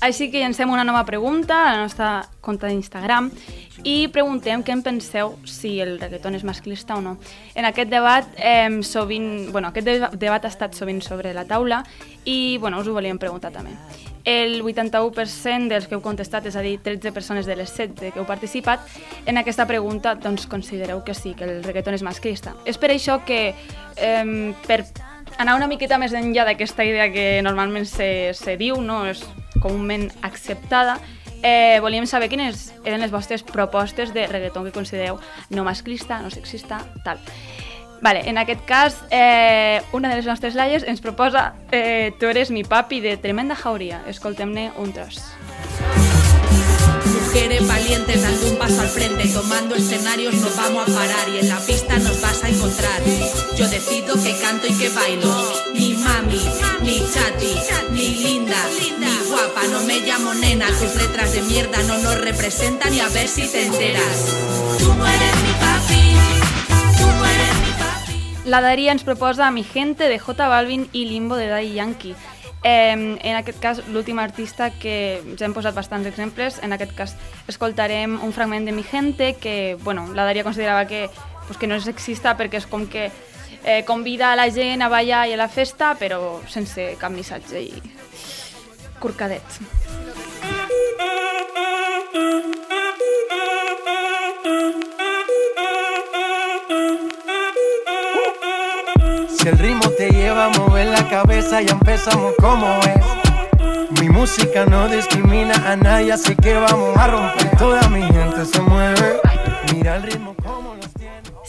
Així 0.00 0.30
que 0.30 0.38
llancem 0.38 0.70
una 0.70 0.84
nova 0.84 1.04
pregunta 1.04 1.68
a 1.68 1.72
la 1.72 1.80
nostra 1.82 2.28
compte 2.40 2.68
d'Instagram 2.70 3.32
i 3.84 4.08
preguntem 4.12 4.62
què 4.66 4.74
en 4.74 4.82
penseu 4.82 5.36
si 5.46 5.76
el 5.82 5.98
reggaeton 6.00 6.34
és 6.38 6.44
masclista 6.46 6.96
o 6.98 7.02
no. 7.04 7.16
En 7.54 7.68
aquest 7.68 7.90
debat, 7.90 8.26
eh, 8.36 8.68
sovint, 8.82 9.50
bueno, 9.52 9.68
aquest 9.68 9.86
de 9.86 10.08
debat 10.18 10.44
ha 10.44 10.48
estat 10.48 10.74
sovint 10.74 11.00
sobre 11.02 11.34
la 11.34 11.44
taula 11.44 11.84
i 12.24 12.58
bueno, 12.58 12.80
us 12.80 12.88
ho 12.88 12.92
volíem 12.92 13.18
preguntar 13.18 13.52
també. 13.52 13.70
El 14.24 14.62
81% 14.62 15.68
dels 15.68 15.86
que 15.88 15.94
heu 15.94 16.02
contestat, 16.02 16.46
és 16.46 16.56
a 16.56 16.60
dir, 16.60 16.78
13 16.82 17.12
persones 17.12 17.46
de 17.46 17.56
les 17.56 17.70
16 17.70 18.12
que 18.12 18.20
heu 18.20 18.26
participat, 18.26 18.80
en 19.26 19.38
aquesta 19.38 19.66
pregunta 19.66 20.16
doncs, 20.16 20.46
considereu 20.46 21.04
que 21.04 21.14
sí, 21.14 21.34
que 21.34 21.44
el 21.44 21.62
reggaeton 21.64 21.94
és 21.94 22.02
masclista. 22.02 22.56
És 22.66 22.76
per 22.76 22.90
això 22.90 23.22
que, 23.24 23.54
eh, 23.96 24.54
per 24.66 24.84
anar 25.38 25.56
una 25.56 25.68
miqueta 25.70 25.98
més 25.98 26.12
enllà 26.12 26.44
d'aquesta 26.44 26.84
idea 26.84 27.10
que 27.12 27.40
normalment 27.42 27.86
se, 27.86 28.34
se 28.34 28.56
diu, 28.56 28.80
no? 28.82 29.04
és 29.06 29.22
comúment 29.62 30.08
acceptada, 30.22 30.98
eh, 31.42 31.78
volíem 31.80 32.06
saber 32.06 32.28
quines 32.28 32.72
eren 32.84 33.00
les 33.00 33.10
vostres 33.10 33.42
propostes 33.42 34.14
de 34.14 34.26
reggaeton 34.26 34.64
que 34.64 34.74
considereu 34.74 35.18
no 35.50 35.64
masclista, 35.64 36.22
no 36.22 36.30
sexista, 36.30 36.84
tal. 37.04 37.18
Vale, 38.00 38.28
en 38.28 38.38
aquest 38.38 38.64
cas, 38.64 38.96
eh, 39.10 39.82
una 39.92 40.08
de 40.08 40.16
les 40.16 40.26
nostres 40.26 40.54
laies 40.54 40.84
ens 40.86 41.00
proposa 41.00 41.54
eh, 41.72 42.14
Tu 42.18 42.26
eres 42.26 42.50
mi 42.50 42.62
papi 42.62 43.00
de 43.00 43.16
Tremenda 43.16 43.56
Jauria. 43.56 44.02
Escoltem-ne 44.06 44.70
un 44.78 44.92
tros. 44.92 45.18
Mujeres 47.28 47.66
valientes 47.66 48.22
dando 48.22 48.50
un 48.50 48.56
paso 48.56 48.80
al 48.80 48.88
frente, 48.88 49.28
tomando 49.28 49.74
escenarios 49.74 50.34
nos 50.34 50.56
vamos 50.56 50.88
a 50.88 50.94
parar 50.94 51.28
y 51.28 51.38
en 51.38 51.48
la 51.48 51.58
pista 51.58 51.98
nos 51.98 52.20
vas 52.22 52.42
a 52.44 52.48
encontrar. 52.48 53.02
Yo 53.56 53.68
decido 53.68 54.14
que 54.22 54.38
canto 54.40 54.66
y 54.66 54.78
que 54.78 54.88
bailo. 54.90 55.52
Ni 55.74 55.94
mami, 55.94 56.40
ni 56.82 56.98
chati, 57.12 57.54
ni 57.98 58.14
linda, 58.22 58.56
ni 58.78 58.88
guapa, 59.28 59.66
no 59.72 59.80
me 59.82 59.98
llamo 60.00 60.32
nena. 60.34 60.66
Tus 60.78 60.94
letras 60.94 61.32
de 61.32 61.42
mierda 61.42 61.82
no 61.82 61.98
nos 61.98 62.20
representan 62.20 62.94
y 62.94 63.00
a 63.00 63.08
ver 63.08 63.26
si 63.26 63.50
te 63.50 63.66
enteras. 63.66 64.16
Tú 64.78 64.94
no 64.94 65.06
eres 65.06 65.36
mi 65.42 65.52
papi, 65.64 66.02
tú 66.98 67.06
no 67.06 67.24
eres 67.24 67.54
mi 67.64 67.72
papi. 67.82 68.48
La 68.48 68.60
Daria 68.60 68.92
ens 68.92 69.02
proposa 69.02 69.50
Mi 69.50 69.64
Gente 69.64 70.08
de 70.08 70.18
J 70.18 70.48
Balvin 70.48 70.88
i 70.92 71.06
Limbo 71.06 71.36
de 71.36 71.48
Daddy 71.48 71.74
Yankee. 71.74 72.14
Eh, 72.62 73.18
en 73.22 73.36
aquest 73.36 73.58
cas, 73.60 73.82
l'últim 73.88 74.18
artista 74.18 74.70
que 74.70 75.22
ja 75.38 75.46
hem 75.46 75.54
posat 75.54 75.74
bastants 75.74 76.06
exemples, 76.06 76.58
en 76.62 76.72
aquest 76.74 76.94
cas 76.94 77.16
escoltarem 77.46 78.18
un 78.22 78.32
fragment 78.32 78.66
de 78.66 78.72
Mi 78.72 78.82
Gente 78.82 79.34
que, 79.34 79.76
bueno, 79.82 80.12
la 80.14 80.24
Daria 80.24 80.44
considerava 80.44 80.86
que, 80.86 81.08
pues, 81.46 81.58
que 81.58 81.66
no 81.66 81.74
és 81.74 81.86
sexista 81.86 82.36
perquè 82.38 82.62
és 82.62 82.66
com 82.66 82.86
que 82.86 83.10
eh, 83.64 83.84
convida 83.84 84.32
a 84.32 84.36
la 84.36 84.50
gent 84.50 84.82
a 84.82 84.88
ballar 84.88 85.26
i 85.28 85.32
a 85.32 85.36
la 85.36 85.48
festa, 85.48 85.94
però 85.94 86.40
sense 86.46 86.94
cap 86.98 87.12
missatge 87.12 87.58
i 87.58 87.82
corcadet. 88.98 89.60
mueve 100.56 100.84
la 100.84 101.08
cabeza, 101.08 101.60
ya 101.60 101.72
empezamos 101.72 102.34
como 102.40 102.66
es. 102.80 104.00
Mi 104.00 104.08
música 104.08 104.64
no 104.66 104.88
discrimina 104.88 105.54
a 105.66 105.76
nadie, 105.76 106.12
así 106.12 106.34
que 106.36 106.54
vamos 106.54 106.96
a 106.96 107.06
romper. 107.06 107.56
Toda 107.58 107.88
mi 107.88 108.02
gente 108.02 108.44
se 108.44 108.60
mueve. 108.60 109.20
Mira 109.72 109.96
el 109.96 110.02
ritmo 110.02 110.34
como. 110.42 110.57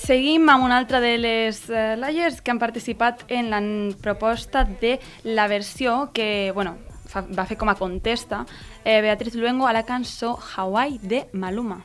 Seguim 0.09 0.47
amb 0.49 0.65
una 0.65 0.79
altra 0.81 0.97
de 1.03 1.19
les 1.21 1.57
eh, 1.69 1.93
laies 1.93 2.39
que 2.41 2.49
han 2.49 2.57
participat 2.57 3.27
en 3.29 3.51
la 3.51 3.59
proposta 4.01 4.63
de 4.65 4.95
la 5.21 5.45
versió 5.47 6.09
que, 6.15 6.49
bueno, 6.55 6.79
fa, 7.05 7.21
va 7.21 7.45
fer 7.45 7.59
com 7.61 7.69
a 7.69 7.75
contesta 7.77 8.39
eh, 8.83 9.03
Beatriz 9.05 9.35
Luengo 9.37 9.67
a 9.69 9.73
la 9.73 9.83
cançó 9.85 10.31
Hawaii 10.55 10.97
de 11.03 11.27
Maluma. 11.31 11.83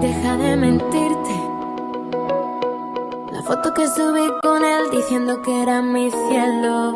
Deja 0.00 0.36
de 0.38 0.56
mentirte. 0.56 1.36
La 3.36 3.42
foto 3.42 3.74
que 3.74 3.86
subí 3.86 4.32
con 4.40 4.64
él 4.64 4.84
diciendo 4.92 5.42
que 5.42 5.60
era 5.60 5.82
mi 5.82 6.10
cielo. 6.10 6.94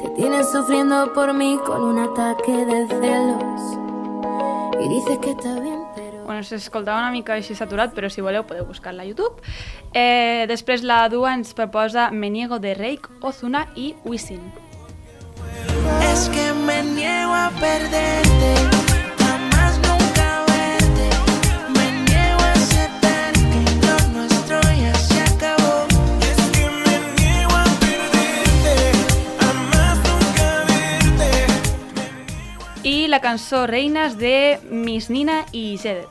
Te 0.00 0.08
tienes 0.16 0.50
sufriendo 0.50 1.12
por 1.12 1.34
mí 1.34 1.58
con 1.66 1.82
un 1.82 1.98
ataque 1.98 2.64
de 2.64 2.86
celos. 2.88 3.53
Y 4.80 4.88
dices 4.88 5.18
que 5.18 5.30
está 5.30 5.60
bien, 5.60 5.80
pero. 5.94 6.24
Bueno, 6.24 6.42
s'escoltava 6.42 6.98
una 6.98 7.12
mica 7.12 7.36
així 7.36 7.54
saturat, 7.54 7.92
però 7.94 8.08
si 8.10 8.24
voleu 8.24 8.42
podeu 8.48 8.66
buscar-la 8.66 9.04
a 9.04 9.06
YouTube. 9.06 9.42
Eh, 9.94 10.46
després 10.50 10.82
la 10.82 11.04
Dua 11.12 11.34
ens 11.36 11.54
proposa 11.54 12.10
Me 12.10 12.30
niego 12.30 12.58
de 12.58 12.74
Reik, 12.74 13.08
Ozuna 13.20 13.68
i 13.76 13.94
Wisin. 14.04 14.42
Es 16.10 16.28
que 16.28 16.52
me 16.66 16.82
niego 16.82 17.32
a 17.34 17.50
perderte, 17.60 18.83
cançó 33.24 33.66
Reines 33.66 34.18
de 34.18 34.60
Miss 34.68 35.08
Nina 35.08 35.46
i 35.50 35.78
Zedet. 35.78 36.10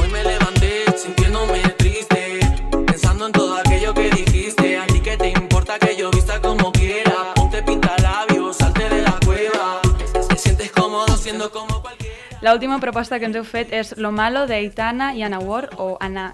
Hoy 0.00 0.08
me 0.08 0.24
levanté 0.24 0.84
sintiéndome 0.96 1.60
triste, 1.76 2.40
pensando 2.86 3.26
en 3.26 3.32
todo 3.32 3.58
aquello 3.58 3.92
que 3.92 4.08
dijiste. 4.08 4.78
A 4.78 4.86
ti 4.86 5.00
que 5.00 5.18
te 5.18 5.28
importa 5.28 5.78
que 5.78 5.94
yo 5.94 6.10
vista 6.10 6.40
como 6.40 6.72
quiera, 6.72 7.34
ponte 7.34 7.62
pinta 7.62 7.94
labios, 7.98 8.56
salte 8.56 8.88
de 8.88 9.02
la 9.02 9.18
cueva. 9.26 9.82
Te 10.30 10.36
sientes 10.38 10.70
cómodo 10.72 11.14
siendo 11.18 11.50
como 11.50 11.82
cualquiera. 11.82 12.16
La 12.40 12.54
última 12.54 12.80
proposta 12.80 13.18
que 13.18 13.26
ens 13.26 13.36
heu 13.36 13.44
fet 13.44 13.68
és 13.76 13.92
Lo 13.98 14.08
malo 14.08 14.46
de 14.48 14.56
Aitana 14.56 15.12
i 15.12 15.20
Anna 15.22 15.38
Ward 15.38 15.76
o 15.76 15.98
Anna 16.00 16.32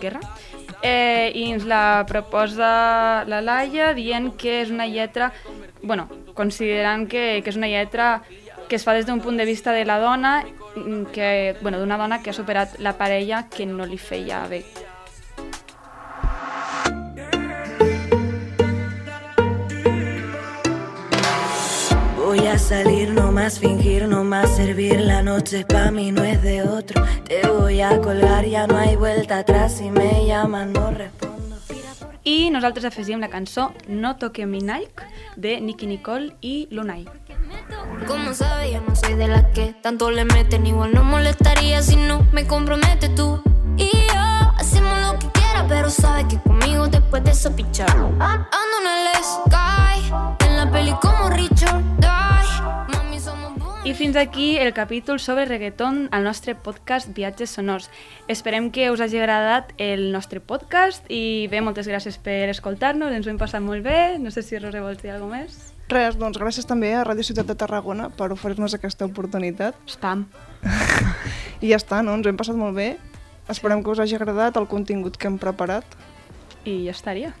Guerra. 0.00 0.24
Eh, 0.80 1.32
I 1.34 1.50
ens 1.52 1.68
la 1.68 2.06
proposa 2.08 3.26
la 3.28 3.42
Laia 3.44 3.92
dient 3.92 4.32
que 4.40 4.62
és 4.62 4.72
una 4.72 4.86
lletra, 4.88 5.34
bueno, 5.82 6.08
considerant 6.36 7.08
que, 7.10 7.42
que 7.42 7.50
és 7.50 7.56
una 7.58 7.70
lletra 7.72 8.22
que 8.68 8.76
es 8.76 8.84
fa 8.84 8.94
des 8.96 9.06
d'un 9.06 9.22
punt 9.22 9.38
de 9.38 9.46
vista 9.46 9.72
de 9.72 9.84
la 9.84 9.98
dona, 9.98 10.44
mm, 10.74 11.12
que, 11.14 11.56
bueno, 11.62 11.78
d'una 11.80 11.96
dona 11.96 12.22
que 12.22 12.30
ha 12.30 12.36
superat 12.36 12.78
la 12.78 12.96
parella 12.98 13.46
que 13.48 13.66
no 13.66 13.86
li 13.86 13.98
feia 13.98 14.46
bé. 14.46 14.64
Voy 22.26 22.46
a 22.48 22.58
salir, 22.58 23.10
no 23.10 23.32
más 23.32 23.58
fingir, 23.58 24.08
no 24.08 24.24
más 24.24 24.56
servir. 24.56 25.00
La 25.00 25.22
noche 25.22 25.64
pa' 25.64 25.90
mí 25.90 26.10
no 26.10 26.22
es 26.24 26.42
de 26.42 26.62
otro. 26.62 27.02
Te 27.24 27.46
voy 27.46 27.80
a 27.80 28.00
colgar, 28.00 28.44
ya 28.44 28.66
no 28.66 28.76
hay 28.76 28.96
vuelta 28.96 29.38
atrás. 29.38 29.78
Si 29.78 29.90
me 29.90 30.26
llaman, 30.26 30.72
no 30.72 30.90
respondo. 30.90 31.25
I 32.26 32.50
nosaltres 32.50 32.84
afegim 32.84 33.20
la 33.20 33.28
cançó 33.28 33.72
No 33.86 34.16
toque 34.16 34.46
mi 34.46 34.58
Nike 34.58 35.04
de 35.36 35.60
Nicky 35.60 35.86
Nicole 35.86 36.34
i 36.40 36.66
Lunay. 36.72 37.06
Como 38.08 38.34
sabes, 38.34 38.72
yo 38.72 38.80
no 38.80 38.96
soy 38.96 39.14
de 39.14 39.28
las 39.28 39.44
que 39.54 39.76
tanto 39.80 40.10
le 40.10 40.24
meten. 40.24 40.66
Igual 40.66 40.92
no 40.92 41.04
molestaría 41.04 41.82
si 41.82 41.94
no 41.94 42.26
me 42.32 42.44
compromete 42.44 43.10
tú. 43.10 43.40
Y 43.76 43.90
yo 43.92 44.52
hacemos 44.58 44.98
lo 45.02 45.16
que 45.20 45.28
quiera, 45.38 45.66
pero 45.68 45.88
sabes 45.88 46.24
que 46.24 46.40
conmigo 46.40 46.88
después 46.88 47.22
de 47.22 47.30
eso 47.30 47.54
pichar. 47.54 47.96
Ando 47.96 48.76
en 48.80 48.86
el 48.88 49.22
sky, 49.22 50.46
en 50.46 50.56
la 50.56 50.68
peli 50.72 50.94
como 51.00 51.30
Richard 51.30 51.95
I 53.86 53.94
fins 53.94 54.16
aquí 54.16 54.56
el 54.56 54.74
capítol 54.74 55.20
sobre 55.20 55.44
reggaeton 55.44 56.08
al 56.10 56.24
nostre 56.24 56.56
podcast 56.56 57.06
Viatges 57.14 57.50
Sonors. 57.54 57.84
Esperem 58.26 58.72
que 58.74 58.88
us 58.90 58.98
hagi 58.98 59.20
agradat 59.20 59.68
el 59.78 60.10
nostre 60.10 60.40
podcast 60.42 61.06
i 61.06 61.46
bé, 61.46 61.60
moltes 61.62 61.86
gràcies 61.86 62.16
per 62.18 62.48
escoltar-nos, 62.50 63.14
ens 63.14 63.28
ho 63.28 63.30
hem 63.30 63.38
passat 63.38 63.62
molt 63.62 63.86
bé. 63.86 64.18
No 64.18 64.32
sé 64.34 64.42
si 64.42 64.58
Roser 64.58 64.82
vols 64.82 64.98
dir 64.98 65.12
alguna 65.14 65.44
més? 65.44 65.70
Res, 65.86 66.18
doncs 66.18 66.40
gràcies 66.42 66.66
també 66.66 66.90
a 66.98 67.04
Ràdio 67.06 67.28
Ciutat 67.28 67.46
de 67.46 67.54
Tarragona 67.54 68.08
per 68.10 68.32
oferir-nos 68.34 68.74
aquesta 68.74 69.06
oportunitat. 69.06 69.78
Spam. 69.86 70.26
I 71.62 71.70
ja 71.70 71.78
està, 71.78 72.02
no? 72.02 72.18
Ens 72.18 72.26
ho 72.26 72.32
hem 72.34 72.42
passat 72.42 72.58
molt 72.58 72.74
bé. 72.74 72.96
Esperem 73.46 73.86
que 73.86 73.94
us 73.94 74.02
hagi 74.02 74.18
agradat 74.18 74.58
el 74.58 74.66
contingut 74.66 75.14
que 75.14 75.30
hem 75.30 75.38
preparat. 75.38 75.86
I 76.66 76.80
ja 76.88 76.96
estaria. 76.98 77.36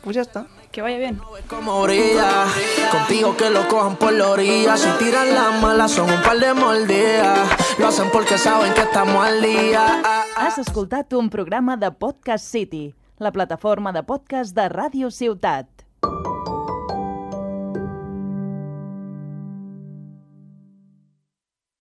Pues 0.00 0.16
ja 0.16 0.24
està. 0.24 0.46
Que 0.72 0.82
vaya 0.82 0.98
bien. 0.98 1.20
Como 1.48 1.82
brilla, 1.82 2.46
contigo 2.92 3.36
que 3.36 3.50
lo 3.50 3.66
cojan 3.66 3.96
por 3.96 4.12
la 4.12 4.30
orilla. 4.30 4.76
Si 4.76 4.88
tiran 4.98 5.34
la 5.34 5.50
mala 5.60 5.88
son 5.88 6.08
un 6.08 6.22
par 6.22 6.38
de 6.38 6.54
mordidas. 6.54 7.50
Lo 7.78 7.88
hacen 7.88 8.08
porque 8.12 8.38
saben 8.38 8.72
que 8.74 8.82
estamos 8.82 9.24
al 9.24 9.42
día. 9.42 10.00
Has 10.36 10.58
escoltat 10.58 11.12
un 11.14 11.28
programa 11.28 11.76
de 11.76 11.90
Podcast 11.90 12.46
City, 12.46 12.94
la 13.18 13.32
plataforma 13.32 13.92
de 13.92 14.04
podcast 14.04 14.54
de 14.54 14.68
Ràdio 14.68 15.10
Ciutat. 15.10 15.66